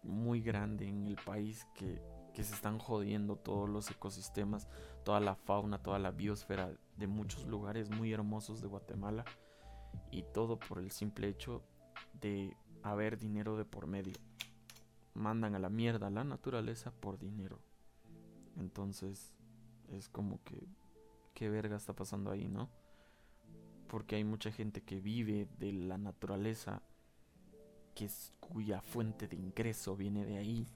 muy 0.03 0.41
grande 0.41 0.89
en 0.89 1.07
el 1.07 1.17
país 1.17 1.67
que, 1.75 2.03
que 2.35 2.45
se 2.45 2.55
están 2.55 2.79
jodiendo 2.79 3.37
todos 3.37 3.69
los 3.69 3.91
ecosistemas, 3.91 4.69
toda 5.05 5.21
la 5.21 5.35
fauna, 5.35 5.83
toda 5.83 5.99
la 5.99 6.11
biosfera 6.11 6.73
de 6.97 7.07
muchos 7.07 7.47
lugares 7.47 7.91
muy 7.91 8.13
hermosos 8.13 8.61
de 8.61 8.69
Guatemala 8.69 9.25
y 10.11 10.23
todo 10.23 10.59
por 10.59 10.79
el 10.79 10.91
simple 10.91 11.29
hecho 11.29 11.63
de 12.21 12.57
haber 12.83 13.19
dinero 13.19 13.57
de 13.57 13.65
por 13.65 13.87
medio 13.87 14.15
mandan 15.15 15.55
a 15.55 15.59
la 15.59 15.71
mierda 15.71 16.11
la 16.11 16.25
naturaleza 16.25 16.91
por 16.93 17.19
dinero. 17.19 17.61
Entonces 18.57 19.33
es 19.91 20.09
como 20.09 20.43
que, 20.45 20.67
¿qué 21.35 21.49
verga 21.49 21.77
está 21.77 21.95
pasando 21.95 22.31
ahí, 22.31 22.49
no? 22.49 22.69
Porque 23.89 24.17
hay 24.17 24.25
mucha 24.25 24.51
gente 24.51 24.83
que 24.83 25.01
vive 25.01 25.49
de 25.59 25.73
la 25.73 25.99
naturaleza, 25.99 26.83
que 27.95 28.07
es, 28.07 28.33
cuya 28.41 28.81
fuente 28.81 29.29
de 29.29 29.37
ingreso 29.37 29.97
viene 29.97 30.25
de 30.25 30.39
ahí, 30.39 30.67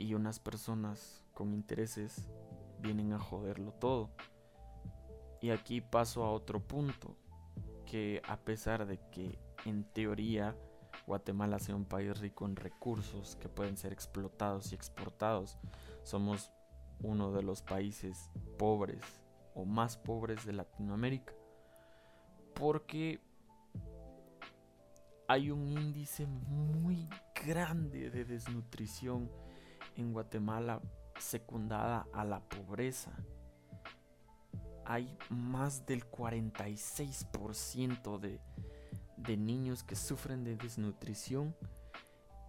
y 0.00 0.14
unas 0.14 0.40
personas 0.40 1.24
con 1.34 1.52
intereses 1.52 2.28
vienen 2.80 3.12
a 3.12 3.18
joderlo 3.18 3.72
todo. 3.72 4.10
Y 5.40 5.50
aquí 5.50 5.80
paso 5.80 6.24
a 6.24 6.32
otro 6.32 6.60
punto, 6.60 7.16
que 7.86 8.22
a 8.26 8.36
pesar 8.38 8.86
de 8.86 8.98
que 9.10 9.38
en 9.64 9.84
teoría 9.84 10.56
Guatemala 11.06 11.58
sea 11.58 11.74
un 11.74 11.84
país 11.84 12.18
rico 12.18 12.46
en 12.46 12.56
recursos 12.56 13.36
que 13.36 13.48
pueden 13.48 13.76
ser 13.76 13.92
explotados 13.92 14.72
y 14.72 14.74
exportados. 14.74 15.58
Somos 16.02 16.50
uno 17.02 17.32
de 17.32 17.42
los 17.42 17.62
países 17.62 18.30
pobres 18.58 19.02
o 19.54 19.64
más 19.64 19.96
pobres 19.96 20.44
de 20.44 20.52
Latinoamérica. 20.52 21.34
Porque 22.54 23.20
hay 25.26 25.50
un 25.50 25.66
índice 25.68 26.26
muy 26.26 27.08
grande 27.44 28.10
de 28.10 28.24
desnutrición 28.24 29.30
en 29.96 30.12
Guatemala 30.12 30.82
secundada 31.18 32.06
a 32.12 32.24
la 32.24 32.40
pobreza. 32.40 33.12
Hay 34.84 35.16
más 35.28 35.86
del 35.86 36.04
46% 36.10 38.18
de, 38.18 38.40
de 39.16 39.36
niños 39.36 39.84
que 39.84 39.96
sufren 39.96 40.44
de 40.44 40.56
desnutrición 40.56 41.54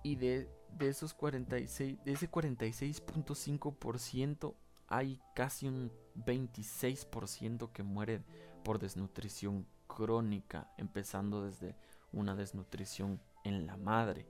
y 0.03 0.15
de, 0.15 0.49
de 0.77 0.89
esos 0.89 1.13
46, 1.13 2.03
de 2.03 2.11
ese 2.11 2.29
46.5% 2.31 4.55
hay 4.87 5.19
casi 5.35 5.67
un 5.67 5.91
26% 6.15 7.71
que 7.71 7.83
muere 7.83 8.23
por 8.63 8.79
desnutrición 8.79 9.67
crónica, 9.87 10.73
empezando 10.77 11.45
desde 11.45 11.75
una 12.11 12.35
desnutrición 12.35 13.21
en 13.43 13.67
la 13.67 13.77
madre. 13.77 14.27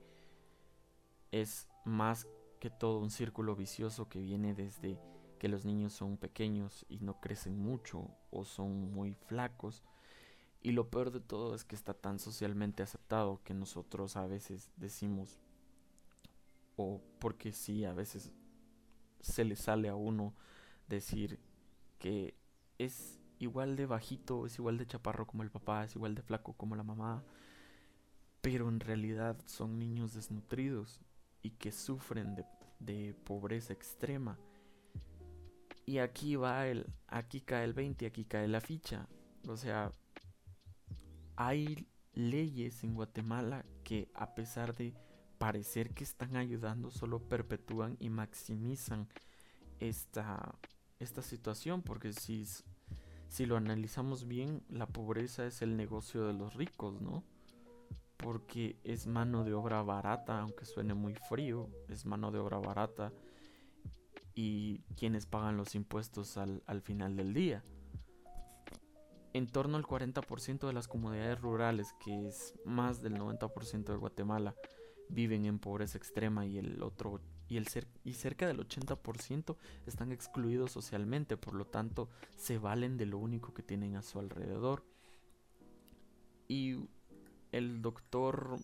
Es 1.32 1.68
más 1.84 2.28
que 2.62 2.70
todo 2.70 3.00
un 3.00 3.10
círculo 3.10 3.56
vicioso 3.56 4.08
que 4.08 4.20
viene 4.20 4.54
desde 4.54 4.96
que 5.40 5.48
los 5.48 5.64
niños 5.64 5.94
son 5.94 6.16
pequeños 6.16 6.86
y 6.88 7.00
no 7.00 7.18
crecen 7.18 7.58
mucho 7.58 8.08
o 8.30 8.44
son 8.44 8.92
muy 8.92 9.14
flacos. 9.14 9.82
Y 10.62 10.70
lo 10.70 10.88
peor 10.88 11.10
de 11.10 11.18
todo 11.18 11.56
es 11.56 11.64
que 11.64 11.74
está 11.74 11.92
tan 11.92 12.20
socialmente 12.20 12.84
aceptado 12.84 13.42
que 13.42 13.52
nosotros 13.52 14.16
a 14.16 14.28
veces 14.28 14.70
decimos, 14.76 15.40
o 16.76 17.02
porque 17.18 17.50
sí, 17.50 17.84
a 17.84 17.94
veces 17.94 18.30
se 19.18 19.44
le 19.44 19.56
sale 19.56 19.88
a 19.88 19.96
uno 19.96 20.32
decir 20.86 21.40
que 21.98 22.36
es 22.78 23.18
igual 23.40 23.74
de 23.74 23.86
bajito, 23.86 24.46
es 24.46 24.56
igual 24.60 24.78
de 24.78 24.86
chaparro 24.86 25.26
como 25.26 25.42
el 25.42 25.50
papá, 25.50 25.82
es 25.82 25.96
igual 25.96 26.14
de 26.14 26.22
flaco 26.22 26.52
como 26.52 26.76
la 26.76 26.84
mamá, 26.84 27.24
pero 28.40 28.68
en 28.68 28.78
realidad 28.78 29.36
son 29.46 29.80
niños 29.80 30.14
desnutridos 30.14 31.00
y 31.42 31.50
que 31.50 31.72
sufren 31.72 32.36
de, 32.78 33.14
pobreza 33.24 33.72
extrema. 33.72 34.38
Y 35.84 35.98
aquí 35.98 36.36
va 36.36 36.66
el, 36.68 36.86
aquí 37.08 37.40
cae 37.40 37.64
el 37.64 37.72
20, 37.72 38.06
aquí 38.06 38.24
cae 38.24 38.48
la 38.48 38.60
ficha. 38.60 39.08
O 39.48 39.56
sea, 39.56 39.92
hay 41.36 41.88
leyes 42.14 42.84
en 42.84 42.94
Guatemala 42.94 43.64
que 43.84 44.08
a 44.14 44.34
pesar 44.34 44.74
de 44.76 44.94
parecer 45.38 45.92
que 45.92 46.04
están 46.04 46.36
ayudando, 46.36 46.90
solo 46.90 47.28
perpetúan 47.28 47.96
y 47.98 48.10
maximizan 48.10 49.08
esta, 49.80 50.54
esta 51.00 51.22
situación. 51.22 51.82
Porque 51.82 52.12
si, 52.12 52.46
si 53.28 53.46
lo 53.46 53.56
analizamos 53.56 54.28
bien, 54.28 54.62
la 54.68 54.86
pobreza 54.86 55.46
es 55.46 55.62
el 55.62 55.76
negocio 55.76 56.26
de 56.26 56.32
los 56.32 56.54
ricos, 56.54 57.00
¿no? 57.00 57.24
Porque 58.22 58.76
es 58.84 59.06
mano 59.06 59.44
de 59.44 59.52
obra 59.52 59.82
barata, 59.82 60.40
aunque 60.40 60.64
suene 60.64 60.94
muy 60.94 61.14
frío, 61.14 61.68
es 61.88 62.06
mano 62.06 62.30
de 62.30 62.38
obra 62.38 62.58
barata 62.58 63.12
y 64.34 64.78
quienes 64.96 65.26
pagan 65.26 65.56
los 65.56 65.74
impuestos 65.74 66.38
al, 66.38 66.62
final 66.82 67.16
del 67.16 67.34
día. 67.34 67.64
En 69.34 69.46
torno 69.46 69.76
al 69.76 69.84
40% 69.84 70.66
de 70.66 70.72
las 70.72 70.88
comunidades 70.88 71.40
rurales, 71.40 71.94
que 72.04 72.28
es 72.28 72.54
más 72.64 73.02
del 73.02 73.18
90% 73.18 73.84
de 73.84 73.96
Guatemala, 73.96 74.54
viven 75.08 75.44
en 75.44 75.58
pobreza 75.58 75.98
extrema 75.98 76.46
y 76.46 76.58
el 76.58 76.82
otro 76.82 77.20
y, 77.48 77.56
el 77.56 77.66
y 78.04 78.14
cerca 78.14 78.46
del 78.46 78.66
80% 78.66 79.56
están 79.86 80.12
excluidos 80.12 80.72
socialmente, 80.72 81.36
por 81.36 81.54
lo 81.54 81.66
tanto 81.66 82.08
se 82.36 82.58
valen 82.58 82.96
de 82.96 83.06
lo 83.06 83.18
único 83.18 83.52
que 83.52 83.62
tienen 83.62 83.96
a 83.96 84.02
su 84.02 84.18
alrededor. 84.18 84.84
Y 86.48 86.88
el 87.52 87.82
doctor 87.82 88.58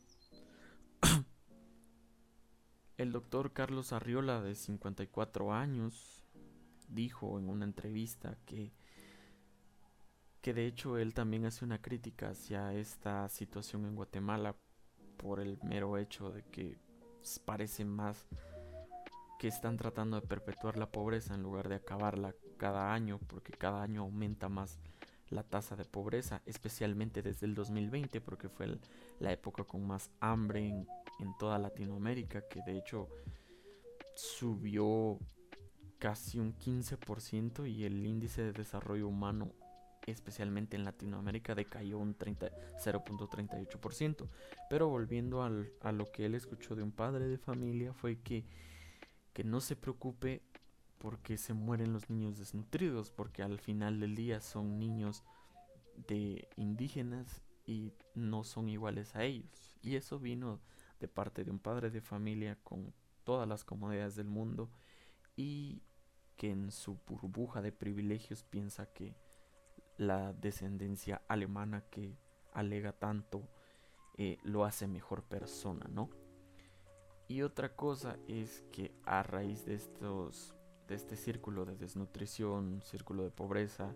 el 2.96 3.12
doctor 3.12 3.52
Carlos 3.52 3.92
Arriola 3.92 4.40
de 4.40 4.54
54 4.54 5.52
años 5.52 6.24
dijo 6.88 7.38
en 7.38 7.48
una 7.48 7.64
entrevista 7.64 8.36
que 8.46 8.72
que 10.40 10.54
de 10.54 10.66
hecho 10.66 10.96
él 10.96 11.14
también 11.14 11.44
hace 11.44 11.64
una 11.64 11.82
crítica 11.82 12.30
hacia 12.30 12.72
esta 12.72 13.28
situación 13.28 13.84
en 13.84 13.94
Guatemala 13.94 14.56
por 15.18 15.40
el 15.40 15.58
mero 15.62 15.98
hecho 15.98 16.30
de 16.30 16.42
que 16.44 16.78
parece 17.44 17.84
más 17.84 18.26
que 19.38 19.48
están 19.48 19.76
tratando 19.76 20.20
de 20.20 20.26
perpetuar 20.26 20.78
la 20.78 20.90
pobreza 20.90 21.34
en 21.34 21.42
lugar 21.42 21.68
de 21.68 21.74
acabarla 21.74 22.34
cada 22.56 22.94
año 22.94 23.18
porque 23.26 23.52
cada 23.52 23.82
año 23.82 24.02
aumenta 24.02 24.48
más 24.48 24.78
la 25.30 25.42
tasa 25.42 25.76
de 25.76 25.84
pobreza, 25.84 26.40
especialmente 26.46 27.22
desde 27.22 27.46
el 27.46 27.54
2020, 27.54 28.20
porque 28.20 28.48
fue 28.48 28.78
la 29.20 29.32
época 29.32 29.64
con 29.64 29.86
más 29.86 30.10
hambre 30.20 30.68
en, 30.68 30.86
toda 31.38 31.58
Latinoamérica, 31.58 32.48
que 32.48 32.62
de 32.62 32.78
hecho 32.78 33.08
subió 34.14 35.18
casi 35.98 36.38
un 36.38 36.56
15% 36.56 37.68
y 37.68 37.84
el 37.84 38.06
índice 38.06 38.42
de 38.42 38.52
desarrollo 38.52 39.08
humano, 39.08 39.52
especialmente 40.06 40.76
en 40.76 40.84
Latinoamérica, 40.84 41.54
decayó 41.54 41.98
un 41.98 42.16
0.38%. 42.16 44.28
Pero 44.70 44.88
volviendo 44.88 45.42
a 45.42 45.92
lo 45.92 46.12
que 46.12 46.26
él 46.26 46.34
escuchó 46.34 46.76
de 46.76 46.82
un 46.82 46.92
padre 46.92 47.26
de 47.26 47.38
familia, 47.38 47.92
fue 47.92 48.20
que, 48.20 48.44
que 49.32 49.44
no 49.44 49.60
se 49.60 49.76
preocupe 49.76 50.42
porque 50.98 51.36
se 51.36 51.54
mueren 51.54 51.92
los 51.92 52.10
niños 52.10 52.38
desnutridos, 52.38 53.10
porque 53.10 53.42
al 53.42 53.58
final 53.58 54.00
del 54.00 54.14
día 54.14 54.40
son 54.40 54.78
niños 54.78 55.24
de 56.08 56.48
indígenas 56.56 57.42
y 57.66 57.92
no 58.14 58.44
son 58.44 58.68
iguales 58.68 59.14
a 59.14 59.24
ellos. 59.24 59.76
Y 59.82 59.96
eso 59.96 60.18
vino 60.18 60.60
de 61.00 61.08
parte 61.08 61.44
de 61.44 61.50
un 61.50 61.58
padre 61.58 61.90
de 61.90 62.00
familia 62.00 62.58
con 62.62 62.92
todas 63.24 63.48
las 63.48 63.64
comodidades 63.64 64.16
del 64.16 64.28
mundo 64.28 64.70
y 65.36 65.82
que 66.36 66.50
en 66.50 66.70
su 66.70 66.98
burbuja 67.06 67.62
de 67.62 67.72
privilegios 67.72 68.42
piensa 68.42 68.86
que 68.92 69.14
la 69.96 70.32
descendencia 70.32 71.22
alemana 71.28 71.82
que 71.90 72.16
alega 72.52 72.92
tanto 72.92 73.48
eh, 74.16 74.38
lo 74.42 74.64
hace 74.64 74.86
mejor 74.86 75.24
persona, 75.24 75.86
¿no? 75.90 76.10
Y 77.28 77.42
otra 77.42 77.76
cosa 77.76 78.16
es 78.26 78.64
que 78.72 78.94
a 79.04 79.22
raíz 79.22 79.66
de 79.66 79.74
estos 79.74 80.57
de 80.88 80.94
este 80.94 81.16
círculo 81.16 81.64
de 81.64 81.76
desnutrición, 81.76 82.80
círculo 82.82 83.22
de 83.22 83.30
pobreza, 83.30 83.94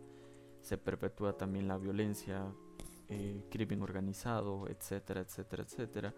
se 0.61 0.79
perpetúa 0.79 1.37
también 1.37 1.67
la 1.67 1.79
violencia, 1.79 2.53
eh, 3.09 3.45
crimen 3.51 3.83
organizado, 3.83 4.69
etcétera, 4.69 5.23
etcétera, 5.23 5.63
etcétera. 5.65 6.15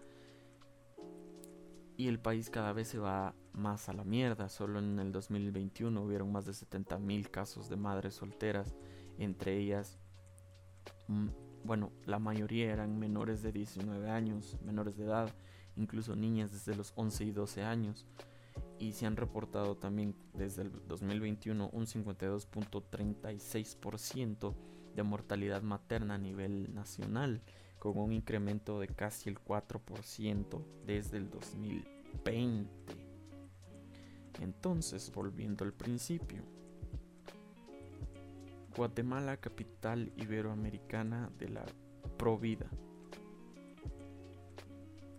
Y 1.97 2.09
el 2.09 2.19
país 2.19 2.49
cada 2.49 2.73
vez 2.73 2.89
se 2.89 2.99
va 2.99 3.33
más 3.53 3.87
a 3.87 3.93
la 3.93 4.03
mierda. 4.03 4.49
Solo 4.49 4.79
en 4.79 4.99
el 4.99 5.13
2021 5.13 6.01
hubieron 6.01 6.31
más 6.31 6.45
de 6.45 6.53
70 6.53 6.99
mil 6.99 7.31
casos 7.31 7.69
de 7.69 7.77
madres 7.77 8.15
solteras, 8.15 8.75
entre 9.17 9.57
ellas, 9.57 9.97
mm, 11.07 11.27
bueno, 11.63 11.91
la 12.05 12.19
mayoría 12.19 12.71
eran 12.71 12.99
menores 12.99 13.41
de 13.41 13.53
19 13.53 14.09
años, 14.09 14.57
menores 14.61 14.97
de 14.97 15.05
edad, 15.05 15.33
incluso 15.77 16.15
niñas 16.15 16.51
desde 16.51 16.75
los 16.75 16.91
11 16.95 17.23
y 17.23 17.31
12 17.31 17.63
años 17.63 18.05
y 18.79 18.93
se 18.93 19.05
han 19.05 19.17
reportado 19.17 19.77
también 19.77 20.15
desde 20.33 20.63
el 20.63 20.71
2021 20.87 21.69
un 21.71 21.85
52.36% 21.85 24.55
de 24.95 25.03
mortalidad 25.03 25.61
materna 25.61 26.15
a 26.15 26.17
nivel 26.17 26.73
nacional, 26.73 27.43
con 27.79 27.97
un 27.97 28.11
incremento 28.11 28.79
de 28.79 28.87
casi 28.87 29.29
el 29.29 29.39
4% 29.39 30.65
desde 30.85 31.17
el 31.17 31.29
2020. 31.29 32.69
Entonces, 34.41 35.11
volviendo 35.13 35.63
al 35.63 35.73
principio, 35.73 36.43
Guatemala, 38.75 39.37
capital 39.37 40.11
iberoamericana 40.17 41.29
de 41.37 41.49
la 41.49 41.65
Provida. 42.17 42.69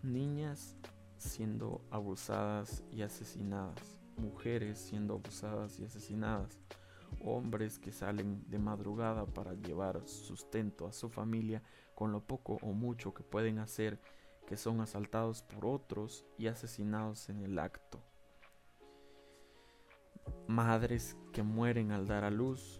Niñas 0.02 0.76
siendo 1.18 1.84
abusadas 1.90 2.84
y 2.92 3.02
asesinadas, 3.02 3.98
mujeres 4.16 4.78
siendo 4.78 5.14
abusadas 5.14 5.78
y 5.78 5.84
asesinadas, 5.84 6.58
hombres 7.20 7.78
que 7.78 7.92
salen 7.92 8.44
de 8.48 8.58
madrugada 8.58 9.26
para 9.26 9.54
llevar 9.54 10.06
sustento 10.06 10.86
a 10.86 10.92
su 10.92 11.08
familia 11.08 11.62
con 11.94 12.12
lo 12.12 12.20
poco 12.20 12.58
o 12.62 12.72
mucho 12.72 13.14
que 13.14 13.22
pueden 13.22 13.58
hacer, 13.58 14.00
que 14.46 14.56
son 14.56 14.80
asaltados 14.80 15.42
por 15.42 15.66
otros 15.66 16.24
y 16.38 16.46
asesinados 16.46 17.28
en 17.28 17.42
el 17.42 17.58
acto. 17.58 18.00
Madres 20.46 21.16
que 21.32 21.42
mueren 21.42 21.92
al 21.92 22.06
dar 22.06 22.24
a 22.24 22.30
luz, 22.30 22.78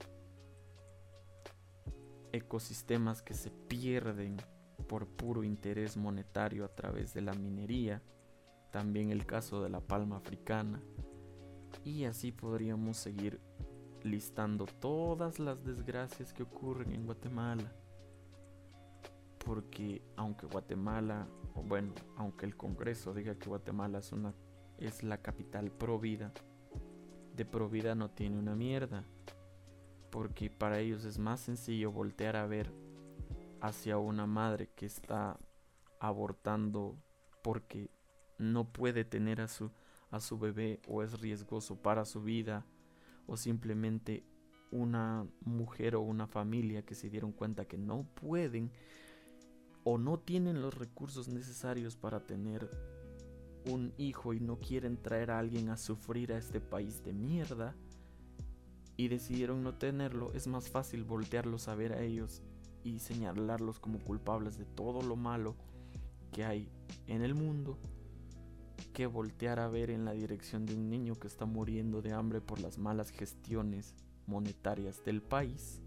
ecosistemas 2.33 3.23
que 3.23 3.35
se 3.35 3.51
pierden 3.51 4.37
por 4.89 5.09
puro 5.09 5.43
interés 5.43 5.97
monetario 5.97 6.65
a 6.65 6.69
través 6.69 7.15
de 7.15 7.23
la 7.23 7.33
minería, 7.33 8.03
también 8.71 9.11
el 9.11 9.27
caso 9.27 9.63
de 9.63 9.71
la 9.71 9.81
palma 9.81 10.17
africana, 10.17 10.83
y 11.85 12.05
así 12.05 12.33
podríamos 12.33 12.97
seguir 12.97 13.41
listando 14.03 14.67
todas 14.67 15.39
las 15.39 15.63
desgracias 15.65 16.33
que 16.33 16.43
ocurren 16.43 16.93
en 16.93 17.07
Guatemala. 17.07 17.73
Porque 19.45 20.03
aunque 20.17 20.47
Guatemala, 20.47 21.29
o 21.55 21.63
bueno, 21.63 21.93
aunque 22.17 22.47
el 22.47 22.57
Congreso 22.57 23.15
diga 23.15 23.37
que 23.37 23.49
Guatemala 23.49 23.99
es 23.99 24.13
una 24.13 24.35
es 24.79 25.03
la 25.03 25.19
capital 25.23 25.71
pro 25.71 25.99
vida, 25.99 26.33
de 27.35 27.45
pro 27.45 27.69
vida 27.69 27.95
no 27.95 28.11
tiene 28.11 28.39
una 28.39 28.55
mierda. 28.55 29.05
Porque 30.11 30.51
para 30.51 30.81
ellos 30.81 31.05
es 31.05 31.19
más 31.19 31.41
sencillo 31.41 31.93
voltear 31.93 32.37
a 32.37 32.47
ver 32.47 32.73
hacia 33.61 33.99
una 33.99 34.27
madre 34.27 34.69
que 34.75 34.87
está 34.87 35.39
abortando 35.99 36.97
porque 37.43 37.91
no 38.39 38.73
puede 38.73 39.05
tener 39.05 39.41
a 39.41 39.49
su 39.49 39.71
a 40.11 40.21
su 40.21 40.39
bebé 40.39 40.81
o 40.89 41.03
es 41.03 41.21
riesgoso 41.21 41.83
para 41.83 42.05
su 42.05 42.23
vida 42.23 42.65
o 43.27 43.37
simplemente 43.37 44.25
una 44.71 45.27
mujer 45.41 45.97
o 45.97 46.01
una 46.01 46.27
familia 46.27 46.85
que 46.85 46.95
se 46.95 47.11
dieron 47.11 47.33
cuenta 47.33 47.67
que 47.67 47.79
no 47.79 48.05
pueden 48.15 48.71
o 49.85 49.99
no 49.99 50.19
tienen 50.19 50.61
los 50.61 50.75
recursos 50.75 51.29
necesarios 51.29 51.97
para 51.97 52.27
tener 52.27 52.69
un 53.67 53.93
hijo 53.99 54.33
y 54.33 54.41
no 54.41 54.59
quieren 54.59 54.97
traer 54.97 55.31
a 55.31 55.39
alguien 55.39 55.69
a 55.71 55.77
sufrir 55.77 56.33
a 56.33 56.39
este 56.39 56.61
país 56.61 57.03
de 57.03 57.13
mierda 57.13 57.75
y 58.97 59.09
decidieron 59.09 59.63
no 59.63 59.75
tenerlo, 59.75 60.33
es 60.33 60.47
más 60.47 60.71
fácil 60.71 61.05
voltearlos 61.05 61.69
a 61.69 61.75
ver 61.75 61.93
a 61.93 62.03
ellos 62.03 62.43
y 62.83 63.01
señalarlos 63.01 63.79
como 63.79 63.99
culpables 63.99 64.57
de 64.57 64.65
todo 64.65 65.03
lo 65.03 65.17
malo 65.17 65.57
que 66.33 66.45
hay 66.45 66.71
en 67.07 67.23
el 67.23 67.35
mundo 67.35 67.79
que 68.93 69.07
voltear 69.07 69.59
a 69.59 69.69
ver 69.69 69.91
en 69.91 70.05
la 70.05 70.13
dirección 70.13 70.67
de 70.67 70.75
un 70.75 70.89
niño 70.89 71.15
que 71.15 71.27
está 71.27 71.47
muriendo 71.47 72.03
de 72.03 72.13
hambre 72.13 72.41
por 72.41 72.61
las 72.61 72.79
malas 72.79 73.11
gestiones 73.11 73.95
monetarias 74.27 75.05
del 75.05 75.23
país 75.23 75.81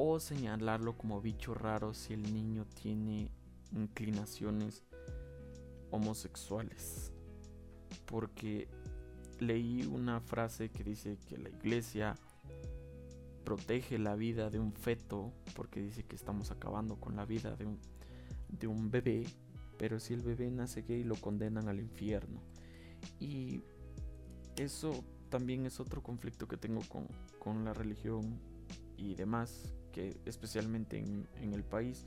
o 0.00 0.20
señalarlo 0.20 0.96
como 0.96 1.20
bicho 1.20 1.54
raro 1.54 1.92
si 1.92 2.14
el 2.14 2.32
niño 2.32 2.64
tiene 2.80 3.32
inclinaciones 3.72 4.84
homosexuales. 5.90 7.12
Porque 8.06 8.68
leí 9.40 9.82
una 9.86 10.20
frase 10.20 10.68
que 10.68 10.84
dice 10.84 11.18
que 11.28 11.36
la 11.36 11.48
iglesia 11.48 12.14
protege 13.44 13.98
la 13.98 14.14
vida 14.14 14.50
de 14.50 14.60
un 14.60 14.72
feto 14.72 15.32
porque 15.56 15.80
dice 15.80 16.04
que 16.04 16.14
estamos 16.14 16.52
acabando 16.52 16.96
con 16.96 17.16
la 17.16 17.24
vida 17.24 17.56
de 17.56 17.66
un, 17.66 17.80
de 18.50 18.68
un 18.68 18.92
bebé, 18.92 19.26
pero 19.78 20.00
si 20.00 20.14
el 20.14 20.22
bebé 20.22 20.50
nace 20.50 20.82
gay 20.82 21.04
lo 21.04 21.16
condenan 21.16 21.68
al 21.68 21.80
infierno. 21.80 22.40
Y 23.20 23.62
eso 24.56 25.04
también 25.28 25.66
es 25.66 25.80
otro 25.80 26.02
conflicto 26.02 26.48
que 26.48 26.56
tengo 26.56 26.80
con, 26.88 27.06
con 27.38 27.64
la 27.64 27.72
religión 27.72 28.40
y 28.96 29.14
demás, 29.14 29.72
que 29.92 30.20
especialmente 30.24 30.98
en, 30.98 31.28
en 31.36 31.54
el 31.54 31.64
país, 31.64 32.06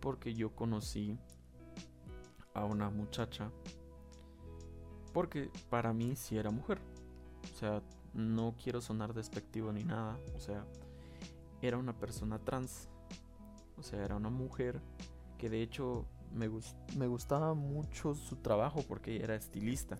porque 0.00 0.34
yo 0.34 0.54
conocí 0.54 1.18
a 2.54 2.64
una 2.64 2.90
muchacha 2.90 3.50
porque 5.12 5.50
para 5.70 5.92
mí 5.92 6.14
sí 6.14 6.36
era 6.36 6.50
mujer. 6.50 6.78
O 7.52 7.56
sea, 7.56 7.82
no 8.14 8.54
quiero 8.62 8.80
sonar 8.80 9.14
despectivo 9.14 9.72
ni 9.72 9.82
nada. 9.82 10.18
O 10.36 10.38
sea, 10.40 10.64
era 11.62 11.78
una 11.78 11.92
persona 11.98 12.38
trans. 12.38 12.88
O 13.76 13.82
sea, 13.82 14.04
era 14.04 14.16
una 14.16 14.30
mujer 14.30 14.80
que 15.36 15.48
de 15.48 15.62
hecho 15.62 16.06
me, 16.32 17.06
gustaba 17.06 17.54
mucho 17.54 18.14
su 18.14 18.36
trabajo 18.36 18.84
porque 18.86 19.14
ella 19.14 19.24
era 19.24 19.34
estilista. 19.36 19.98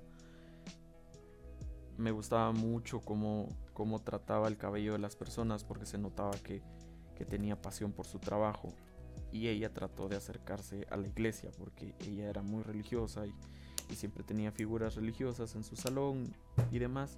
Me 1.97 2.11
gustaba 2.11 2.53
mucho 2.53 3.01
cómo, 3.01 3.49
cómo 3.73 4.01
trataba 4.01 4.49
el 4.49 4.57
cabello 4.57 4.93
de 4.93 4.99
las 5.01 5.17
personas 5.17 5.65
porque 5.65 5.87
se 5.87 5.99
notaba 5.99 6.33
que, 6.43 6.63
que 7.17 7.25
tenía 7.25 7.61
pasión 7.61 7.93
por 7.93 8.07
su 8.07 8.21
trabajo 8.21 8.73
y 9.33 9.49
ella 9.49 9.73
trató 9.73 10.09
de 10.09 10.17
acercarse 10.17 10.87
a 10.91 10.97
la 10.97 11.09
iglesia 11.09 11.51
porque 11.59 11.95
ella 12.01 12.29
era 12.29 12.43
muy 12.43 12.63
religiosa 12.63 13.27
y, 13.27 13.35
siempre 13.95 14.23
tenía 14.23 14.53
figuras 14.53 14.97
religiosas 14.97 15.55
en 15.55 15.65
su 15.65 15.75
salón 15.75 16.35
y 16.71 16.79
demás. 16.79 17.17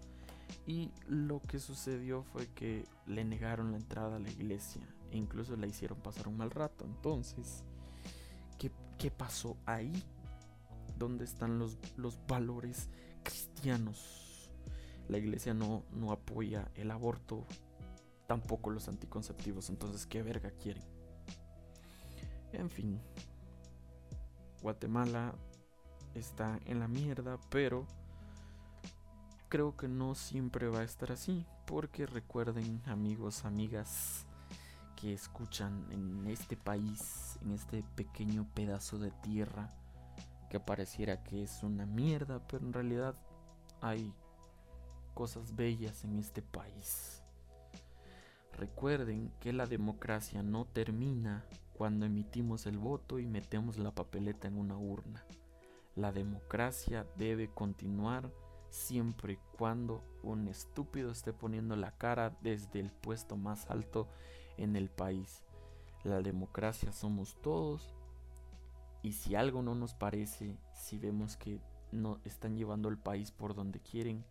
Y 0.69 0.93
lo 1.09 1.41
que 1.43 1.59
sucedió 1.59 2.23
fue 2.23 2.47
que 2.55 2.85
le 3.07 3.25
negaron 3.25 3.73
la 3.73 3.77
entrada 3.77 4.17
a 4.17 4.21
la 4.21 4.31
iglesia 4.31 4.81
e 5.11 5.17
incluso 5.17 5.57
la 5.57 5.67
hicieron 5.67 5.99
pasar 5.99 6.29
un 6.29 6.37
mal 6.37 6.53
rato. 6.53 6.85
Entonces, 6.85 7.65
¿qué, 8.57 8.71
qué 9.01 9.11
pasó 9.11 9.57
ahí? 9.65 9.91
¿Dónde 10.99 11.25
están 11.25 11.59
los, 11.59 11.79
los 11.97 12.19
valores 12.27 12.91
cristianos? 13.23 14.53
La 15.09 15.17
iglesia 15.17 15.55
no, 15.55 15.85
no 15.91 16.13
apoya 16.13 16.71
el 16.75 16.91
aborto, 16.91 17.47
tampoco 18.27 18.69
los 18.69 18.89
anticonceptivos. 18.89 19.71
Entonces, 19.71 20.07
¿qué 20.07 20.23
verga 20.23 20.51
quieren? 20.51 20.85
En 22.53 22.69
fin, 22.69 23.01
Guatemala 24.61 25.35
está 26.15 26.61
en 26.67 26.79
la 26.79 26.87
mierda, 26.87 27.39
pero 27.49 27.87
creo 29.49 29.79
que 29.79 29.89
no 29.89 30.15
siempre 30.15 30.69
va 30.69 30.81
a 30.81 30.85
estar 30.85 31.11
así, 31.11 31.47
porque 31.67 32.05
recuerden 32.05 32.83
amigos, 32.85 33.47
amigas 33.47 34.27
que 35.01 35.13
escuchan 35.13 35.87
en 35.91 36.27
este 36.27 36.57
país, 36.57 37.39
en 37.43 37.53
este 37.53 37.83
pequeño 37.95 38.47
pedazo 38.55 38.99
de 38.99 39.11
tierra, 39.11 39.71
que 40.51 40.61
pareciera 40.61 41.23
que 41.23 41.43
es 41.43 41.63
una 41.63 41.87
mierda, 41.87 42.41
pero 42.47 42.67
en 42.67 42.73
realidad 42.73 43.15
hay 43.81 44.13
cosas 45.15 45.57
bellas 45.57 46.05
en 46.05 46.19
este 46.19 46.43
país. 46.43 47.23
Recuerden 48.59 49.33
que 49.41 49.53
la 49.53 49.67
democracia 49.67 50.43
no 50.43 50.67
termina 50.67 51.45
cuando 51.75 52.05
emitimos 52.05 52.67
el 52.67 52.77
voto 52.77 53.19
y 53.19 53.27
metemos 53.27 53.79
la 53.79 53.93
papeleta 53.93 54.49
en 54.49 54.59
una 54.59 54.77
urna. 54.77 55.25
La 55.97 56.13
democracia 56.13 57.07
debe 57.17 57.49
continuar 57.49 58.31
siempre 58.69 59.35
y 59.35 59.39
cuando 59.57 60.05
un 60.23 60.47
estúpido 60.49 61.11
esté 61.11 61.33
poniendo 61.33 61.75
la 61.77 61.93
cara 61.93 62.37
desde 62.43 62.81
el 62.81 62.91
puesto 62.91 63.37
más 63.37 63.69
alto 63.71 64.09
en 64.63 64.77
el 64.77 64.89
país. 64.89 65.45
La 66.05 66.23
democracia 66.23 66.93
somos 66.93 67.37
todos 67.43 67.95
y 69.03 69.13
si 69.13 69.35
algo 69.35 69.63
no 69.63 69.75
nos 69.75 69.95
parece, 69.95 70.57
si 70.75 70.99
vemos 70.99 71.37
que 71.37 71.61
no 71.93 72.21
están 72.25 72.57
llevando 72.57 72.89
el 72.89 72.99
país 72.99 73.33
por 73.33 73.55
donde 73.55 73.81
quieren, 73.81 74.25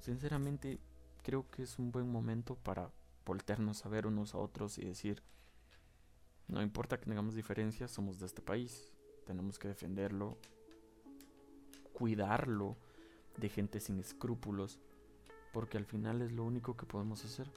sinceramente 0.00 0.80
creo 1.22 1.48
que 1.50 1.62
es 1.62 1.78
un 1.78 1.92
buen 1.92 2.10
momento 2.10 2.56
para 2.56 2.90
voltearnos 3.24 3.84
a 3.84 3.88
ver 3.88 4.06
unos 4.06 4.34
a 4.34 4.38
otros 4.38 4.78
y 4.78 4.84
decir, 4.84 5.22
no 6.46 6.62
importa 6.62 6.98
que 6.98 7.04
tengamos 7.04 7.34
diferencias, 7.34 7.90
somos 7.90 8.18
de 8.18 8.26
este 8.26 8.40
país. 8.40 8.90
Tenemos 9.26 9.58
que 9.58 9.68
defenderlo, 9.68 10.38
cuidarlo 11.92 12.78
de 13.36 13.50
gente 13.50 13.80
sin 13.80 13.98
escrúpulos, 13.98 14.80
porque 15.52 15.76
al 15.76 15.84
final 15.84 16.22
es 16.22 16.32
lo 16.32 16.44
único 16.44 16.76
que 16.76 16.86
podemos 16.86 17.22
hacer. 17.24 17.50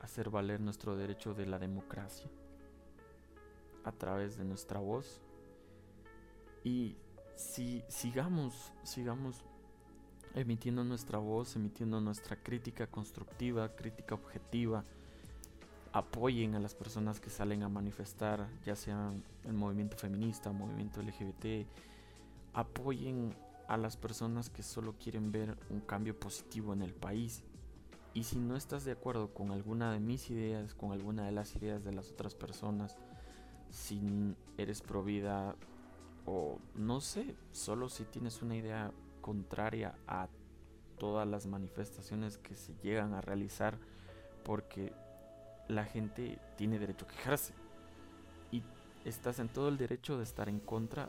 Hacer 0.00 0.30
valer 0.30 0.60
nuestro 0.60 0.96
derecho 0.96 1.34
de 1.34 1.46
la 1.46 1.58
democracia 1.58 2.30
a 3.84 3.92
través 3.92 4.36
de 4.36 4.44
nuestra 4.44 4.80
voz. 4.80 5.20
Y 6.64 6.96
si 7.34 7.82
sigamos, 7.88 8.72
sigamos 8.82 9.44
emitiendo 10.34 10.84
nuestra 10.84 11.18
voz, 11.18 11.56
emitiendo 11.56 12.00
nuestra 12.00 12.36
crítica 12.36 12.86
constructiva, 12.86 13.74
crítica 13.74 14.14
objetiva, 14.14 14.84
apoyen 15.92 16.54
a 16.54 16.60
las 16.60 16.74
personas 16.74 17.20
que 17.20 17.30
salen 17.30 17.62
a 17.62 17.68
manifestar, 17.68 18.48
ya 18.64 18.76
sea 18.76 19.12
el 19.44 19.54
movimiento 19.54 19.96
feminista, 19.96 20.52
movimiento 20.52 21.02
LGBT, 21.02 21.66
apoyen 22.52 23.34
a 23.68 23.76
las 23.76 23.96
personas 23.96 24.50
que 24.50 24.62
solo 24.62 24.94
quieren 24.98 25.30
ver 25.30 25.56
un 25.70 25.80
cambio 25.80 26.18
positivo 26.18 26.72
en 26.72 26.82
el 26.82 26.94
país. 26.94 27.42
Y 28.18 28.24
si 28.24 28.36
no 28.36 28.56
estás 28.56 28.84
de 28.84 28.90
acuerdo 28.90 29.32
con 29.32 29.52
alguna 29.52 29.92
de 29.92 30.00
mis 30.00 30.28
ideas, 30.28 30.74
con 30.74 30.90
alguna 30.90 31.24
de 31.24 31.30
las 31.30 31.54
ideas 31.54 31.84
de 31.84 31.92
las 31.92 32.10
otras 32.10 32.34
personas, 32.34 32.98
si 33.70 34.34
eres 34.56 34.82
pro 34.82 35.04
vida 35.04 35.54
o 36.26 36.58
no 36.74 37.00
sé, 37.00 37.36
solo 37.52 37.88
si 37.88 38.02
tienes 38.02 38.42
una 38.42 38.56
idea 38.56 38.90
contraria 39.20 39.94
a 40.08 40.26
todas 40.98 41.28
las 41.28 41.46
manifestaciones 41.46 42.38
que 42.38 42.56
se 42.56 42.74
llegan 42.82 43.14
a 43.14 43.20
realizar, 43.20 43.78
porque 44.42 44.92
la 45.68 45.84
gente 45.84 46.40
tiene 46.56 46.80
derecho 46.80 47.04
a 47.04 47.14
quejarse. 47.14 47.54
Y 48.50 48.64
estás 49.04 49.38
en 49.38 49.48
todo 49.48 49.68
el 49.68 49.78
derecho 49.78 50.18
de 50.18 50.24
estar 50.24 50.48
en 50.48 50.58
contra 50.58 51.08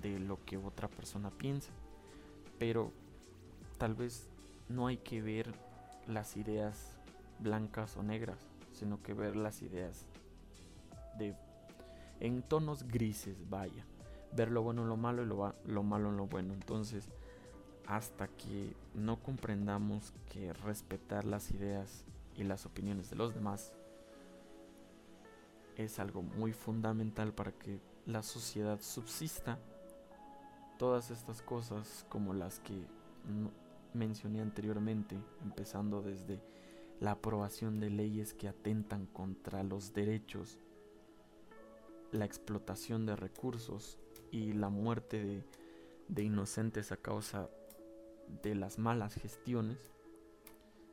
de 0.00 0.18
lo 0.18 0.42
que 0.46 0.56
otra 0.56 0.88
persona 0.88 1.28
piense. 1.28 1.68
Pero 2.58 2.92
tal 3.76 3.94
vez 3.94 4.30
no 4.70 4.86
hay 4.86 4.96
que 4.96 5.20
ver 5.20 5.65
las 6.06 6.36
ideas 6.36 6.96
blancas 7.38 7.96
o 7.96 8.02
negras, 8.02 8.38
sino 8.72 9.02
que 9.02 9.14
ver 9.14 9.36
las 9.36 9.62
ideas 9.62 10.06
de 11.18 11.34
en 12.20 12.42
tonos 12.42 12.84
grises, 12.84 13.48
vaya. 13.48 13.84
Ver 14.32 14.50
lo 14.50 14.62
bueno 14.62 14.82
en 14.82 14.88
lo 14.88 14.96
malo 14.96 15.22
y 15.22 15.26
lo, 15.26 15.54
lo 15.66 15.82
malo 15.82 16.08
en 16.10 16.16
lo 16.16 16.26
bueno. 16.26 16.54
Entonces, 16.54 17.08
hasta 17.86 18.28
que 18.28 18.74
no 18.94 19.22
comprendamos 19.22 20.12
que 20.30 20.52
respetar 20.52 21.24
las 21.24 21.50
ideas 21.50 22.04
y 22.36 22.44
las 22.44 22.66
opiniones 22.66 23.10
de 23.10 23.16
los 23.16 23.34
demás 23.34 23.72
es 25.76 25.98
algo 25.98 26.22
muy 26.22 26.52
fundamental 26.52 27.32
para 27.32 27.52
que 27.52 27.80
la 28.06 28.22
sociedad 28.22 28.80
subsista, 28.80 29.58
todas 30.78 31.10
estas 31.10 31.42
cosas 31.42 32.06
como 32.08 32.32
las 32.34 32.60
que 32.60 32.86
mencioné 33.96 34.40
anteriormente, 34.40 35.18
empezando 35.42 36.02
desde 36.02 36.40
la 37.00 37.12
aprobación 37.12 37.80
de 37.80 37.90
leyes 37.90 38.32
que 38.34 38.48
atentan 38.48 39.06
contra 39.06 39.62
los 39.62 39.92
derechos, 39.92 40.58
la 42.12 42.24
explotación 42.24 43.06
de 43.06 43.16
recursos 43.16 43.98
y 44.30 44.52
la 44.52 44.68
muerte 44.68 45.44
de, 46.08 46.22
inocentes 46.22 46.92
a 46.92 46.96
causa 46.96 47.50
de 48.42 48.54
las 48.54 48.78
malas 48.78 49.14
gestiones, 49.14 49.78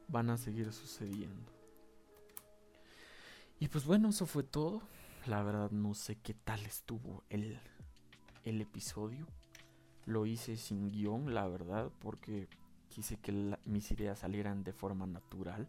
van 0.07 0.29
a 0.29 0.37
seguir 0.37 0.71
sucediendo. 0.73 1.51
Y 3.59 3.69
pues 3.69 3.85
bueno, 3.85 4.09
eso 4.09 4.25
fue 4.25 4.43
todo. 4.43 4.81
La 5.25 5.41
verdad 5.41 5.71
no 5.71 5.93
sé 5.93 6.17
qué 6.17 6.33
tal 6.33 6.65
estuvo 6.65 7.23
el, 7.29 7.59
el 8.43 8.59
episodio. 8.59 9.25
Lo 10.05 10.25
hice 10.25 10.57
sin 10.57 10.89
guion, 10.89 11.33
la 11.33 11.47
verdad, 11.47 11.89
porque 11.99 12.49
quise 12.93 13.17
que 13.17 13.57
mis 13.65 13.91
ideas 13.91 14.19
salieran 14.19 14.63
de 14.63 14.71
forma 14.71 15.07
natural. 15.07 15.67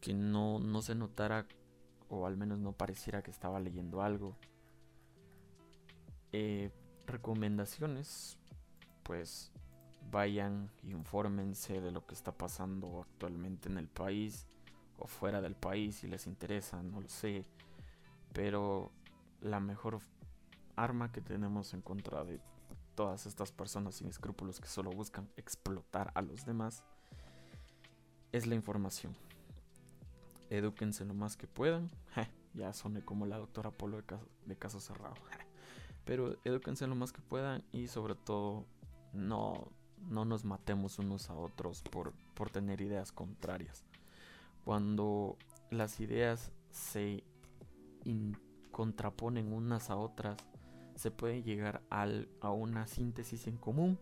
Que 0.00 0.14
no, 0.14 0.60
no 0.60 0.80
se 0.82 0.94
notara, 0.94 1.46
o 2.08 2.26
al 2.26 2.36
menos 2.36 2.60
no 2.60 2.72
pareciera 2.72 3.22
que 3.22 3.32
estaba 3.32 3.58
leyendo 3.58 4.02
algo. 4.02 4.36
Eh, 6.32 6.70
recomendaciones, 7.06 8.38
pues 9.02 9.52
vayan, 10.10 10.70
infórmense 10.84 11.80
de 11.80 11.90
lo 11.90 12.06
que 12.06 12.14
está 12.14 12.30
pasando 12.30 13.00
actualmente 13.02 13.68
en 13.68 13.78
el 13.78 13.88
país 13.88 14.46
o 14.98 15.08
fuera 15.08 15.40
del 15.40 15.56
país 15.56 15.96
si 15.96 16.06
les 16.06 16.26
interesa, 16.26 16.82
no 16.82 17.00
lo 17.00 17.08
sé. 17.08 17.44
Pero 18.32 18.92
la 19.40 19.58
mejor 19.58 20.00
arma 20.76 21.10
que 21.10 21.20
tenemos 21.20 21.74
en 21.74 21.80
contra 21.80 22.22
de 22.22 22.40
todas 22.96 23.26
estas 23.26 23.52
personas 23.52 23.94
sin 23.94 24.08
escrúpulos 24.08 24.58
que 24.58 24.66
solo 24.66 24.90
buscan 24.90 25.28
explotar 25.36 26.10
a 26.14 26.22
los 26.22 26.44
demás 26.44 26.82
es 28.32 28.48
la 28.48 28.56
información. 28.56 29.14
Edúquense 30.50 31.04
lo 31.04 31.14
más 31.14 31.36
que 31.36 31.46
puedan. 31.46 31.88
ya 32.54 32.72
soné 32.72 33.02
como 33.02 33.26
la 33.26 33.38
doctora 33.38 33.70
Polo 33.70 33.98
de 33.98 34.04
caso, 34.04 34.26
de 34.46 34.56
caso 34.56 34.80
cerrado. 34.80 35.14
Pero 36.04 36.36
edúquense 36.44 36.88
lo 36.88 36.96
más 36.96 37.12
que 37.12 37.20
puedan 37.20 37.62
y 37.70 37.86
sobre 37.86 38.16
todo 38.16 38.66
no, 39.12 39.70
no 40.08 40.24
nos 40.24 40.44
matemos 40.44 40.98
unos 40.98 41.30
a 41.30 41.34
otros 41.34 41.82
por, 41.82 42.12
por 42.34 42.50
tener 42.50 42.80
ideas 42.80 43.12
contrarias 43.12 43.84
cuando 44.66 45.38
las 45.70 46.00
ideas 46.00 46.50
se 46.72 47.22
contraponen 48.72 49.52
unas 49.52 49.90
a 49.90 49.96
otras, 49.96 50.36
se 50.96 51.10
puede 51.10 51.42
llegar 51.42 51.82
al, 51.90 52.28
a 52.40 52.50
una 52.50 52.86
síntesis 52.86 53.46
en 53.46 53.56
común 53.56 53.98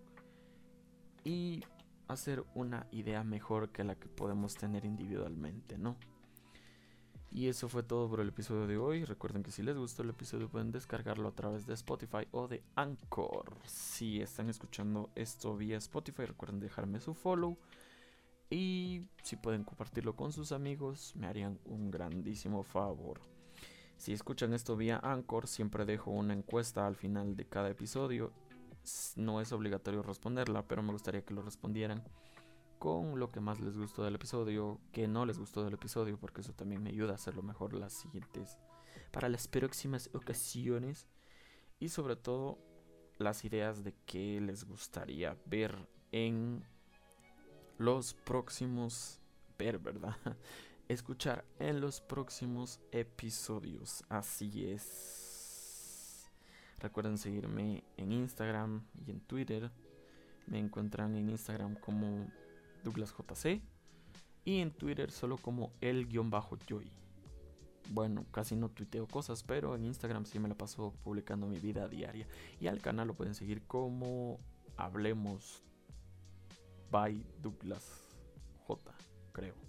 y 1.25 1.65
hacer 2.09 2.45
una 2.55 2.87
idea 2.91 3.25
mejor 3.25 3.71
que 3.71 3.85
la 3.85 3.97
que 3.97 4.09
podemos 4.09 4.55
tener 4.55 4.85
individualmente, 4.85 5.79
¿no? 5.79 5.97
Y 7.31 7.49
eso 7.49 7.69
fue 7.69 7.83
todo 7.83 8.09
por 8.09 8.21
el 8.21 8.29
episodio 8.29 8.69
de 8.69 8.79
hoy. 8.79 9.05
Recuerden 9.05 9.43
que 9.43 9.51
si 9.51 9.65
les 9.65 9.77
gustó 9.77 10.05
el 10.05 10.11
episodio 10.11 10.49
pueden 10.49 10.71
descargarlo 10.71 11.29
a 11.29 11.35
través 11.35 11.67
de 11.67 11.75
Spotify 11.75 12.29
o 12.31 12.47
de 12.47 12.63
Anchor. 12.77 13.57
Si 13.67 14.21
están 14.21 14.49
escuchando 14.49 15.11
esto 15.17 15.57
vía 15.57 15.77
Spotify, 15.79 16.27
recuerden 16.27 16.61
dejarme 16.61 17.01
su 17.01 17.13
follow 17.13 17.59
y 18.51 19.09
si 19.25 19.35
pueden 19.35 19.65
compartirlo 19.65 20.15
con 20.15 20.33
sus 20.33 20.53
amigos, 20.53 21.17
me 21.17 21.27
harían 21.27 21.59
un 21.65 21.91
grandísimo 21.91 22.63
favor. 22.63 23.21
Si 23.97 24.13
escuchan 24.13 24.53
esto 24.53 24.77
vía 24.77 25.01
Anchor, 25.03 25.47
siempre 25.47 25.85
dejo 25.85 26.11
una 26.11 26.35
encuesta 26.35 26.87
al 26.87 26.97
final 26.97 27.37
de 27.37 27.47
cada 27.47 27.71
episodio. 27.71 28.33
No 29.17 29.41
es 29.41 29.53
obligatorio 29.53 30.03
responderla, 30.03 30.67
pero 30.67 30.83
me 30.83 30.93
gustaría 30.93 31.25
que 31.25 31.35
lo 31.35 31.43
respondieran 31.43 32.05
con 32.79 33.19
lo 33.19 33.31
que 33.31 33.41
más 33.41 33.61
les 33.61 33.77
gustó 33.77 34.05
del 34.05 34.17
episodio, 34.17 34.79
que 34.93 35.09
no 35.09 35.25
les 35.25 35.39
gustó 35.39 35.65
del 35.65 35.75
episodio, 35.75 36.19
porque 36.19 36.43
eso 36.43 36.53
también 36.53 36.83
me 36.83 36.91
ayuda 36.91 37.13
a 37.13 37.15
hacerlo 37.15 37.43
mejor 37.43 37.73
las 37.73 37.95
siguientes, 37.95 38.59
para 39.11 39.31
las 39.31 39.49
próximas 39.49 40.11
ocasiones. 40.13 41.07
Y 41.81 41.89
sobre 41.89 42.17
todo, 42.17 42.59
las 43.19 43.45
ideas 43.45 43.85
de 43.85 43.95
qué 44.05 44.41
les 44.41 44.65
gustaría 44.65 45.37
ver 45.47 45.75
en 46.13 46.63
los 47.79 48.13
próximos 48.13 49.19
ver, 49.59 49.79
¿verdad? 49.79 50.17
Escuchar 50.89 51.45
en 51.59 51.81
los 51.81 52.01
próximos 52.01 52.81
episodios. 52.93 54.05
Así 54.09 54.71
es. 54.71 56.31
Recuerden 56.79 57.17
seguirme 57.17 57.85
en 57.97 58.13
Instagram 58.13 58.85
y 59.07 59.11
en 59.11 59.21
Twitter. 59.21 59.71
Me 60.47 60.59
encuentran 60.59 61.17
en 61.17 61.31
Instagram 61.31 61.75
como 61.77 62.27
DouglasJC 62.85 63.63
y 64.45 64.61
en 64.61 64.71
Twitter 64.73 65.11
solo 65.11 65.39
como 65.39 65.73
el-joy. 65.81 66.93
Bueno, 67.91 68.27
casi 68.31 68.55
no 68.57 68.69
tuiteo 68.69 69.07
cosas, 69.07 69.43
pero 69.43 69.75
en 69.75 69.85
Instagram 69.85 70.27
sí 70.27 70.39
me 70.39 70.49
la 70.49 70.55
paso 70.55 70.95
publicando 71.03 71.47
mi 71.47 71.59
vida 71.59 71.89
diaria. 71.89 72.27
Y 72.61 72.67
al 72.67 72.81
canal 72.81 73.09
lo 73.09 73.15
pueden 73.15 73.35
seguir 73.35 73.63
como 73.67 74.39
Hablemos 74.77 75.63
by 76.91 77.25
Douglas 77.41 78.05
creo. 79.33 79.64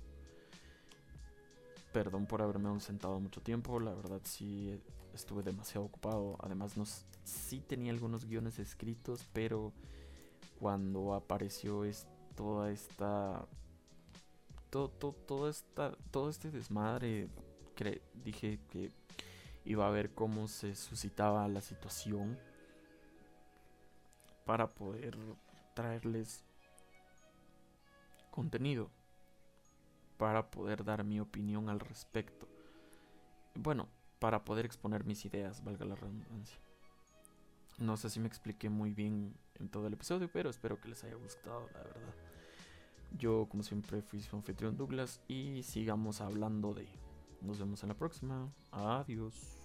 Perdón 1.96 2.26
por 2.26 2.42
haberme 2.42 2.68
ausentado 2.68 3.18
mucho 3.22 3.40
tiempo, 3.40 3.80
la 3.80 3.94
verdad 3.94 4.20
sí 4.26 4.82
estuve 5.14 5.44
demasiado 5.44 5.86
ocupado. 5.86 6.36
Además, 6.42 6.76
no, 6.76 6.84
sí 7.24 7.62
tenía 7.62 7.94
algunos 7.94 8.26
guiones 8.26 8.60
escritos, 8.60 9.26
pero 9.32 9.72
cuando 10.60 11.14
apareció 11.14 11.86
es, 11.86 12.06
toda 12.36 12.70
esta. 12.70 13.48
Todo, 14.70 14.90
todo, 14.90 15.50
esta, 15.50 15.96
todo 16.12 16.30
este 16.30 16.52
desmadre, 16.52 17.30
dije 18.26 18.60
que 18.70 18.92
iba 19.64 19.88
a 19.88 19.92
ver 19.92 20.14
cómo 20.14 20.50
se 20.50 20.76
suscitaba 20.76 21.48
la 21.48 21.62
situación 21.62 22.38
para 24.46 24.68
poder 24.68 25.18
traerles 25.74 26.44
contenido 28.32 28.90
para 30.18 30.50
poder 30.50 30.84
dar 30.84 31.04
mi 31.04 31.20
opinión 31.20 31.70
al 31.70 31.80
respecto. 31.80 32.48
Bueno, 33.56 33.88
para 34.20 34.44
poder 34.44 34.66
exponer 34.66 35.06
mis 35.06 35.26
ideas, 35.26 35.64
valga 35.64 35.86
la 35.86 35.96
redundancia. 35.96 36.60
No 37.78 37.98
sé 37.98 38.10
si 38.10 38.20
me 38.20 38.28
expliqué 38.28 38.70
muy 38.70 38.94
bien 38.94 39.36
en 39.56 39.70
todo 39.70 39.88
el 39.88 39.94
episodio, 39.94 40.30
pero 40.32 40.50
espero 40.50 40.80
que 40.80 40.90
les 40.90 41.04
haya 41.04 41.16
gustado, 41.16 41.68
la 41.74 41.84
verdad. 41.84 42.14
Yo, 43.18 43.48
como 43.50 43.64
siempre, 43.64 44.02
fui 44.02 44.22
su 44.22 44.36
anfitrión 44.36 44.78
Douglas 44.78 45.22
y 45.28 45.64
sigamos 45.64 46.22
hablando 46.22 46.74
de. 46.74 46.88
Nos 47.42 47.60
vemos 47.60 47.84
en 47.84 47.90
la 47.90 47.96
próxima. 47.96 48.50
Adiós. 48.72 49.65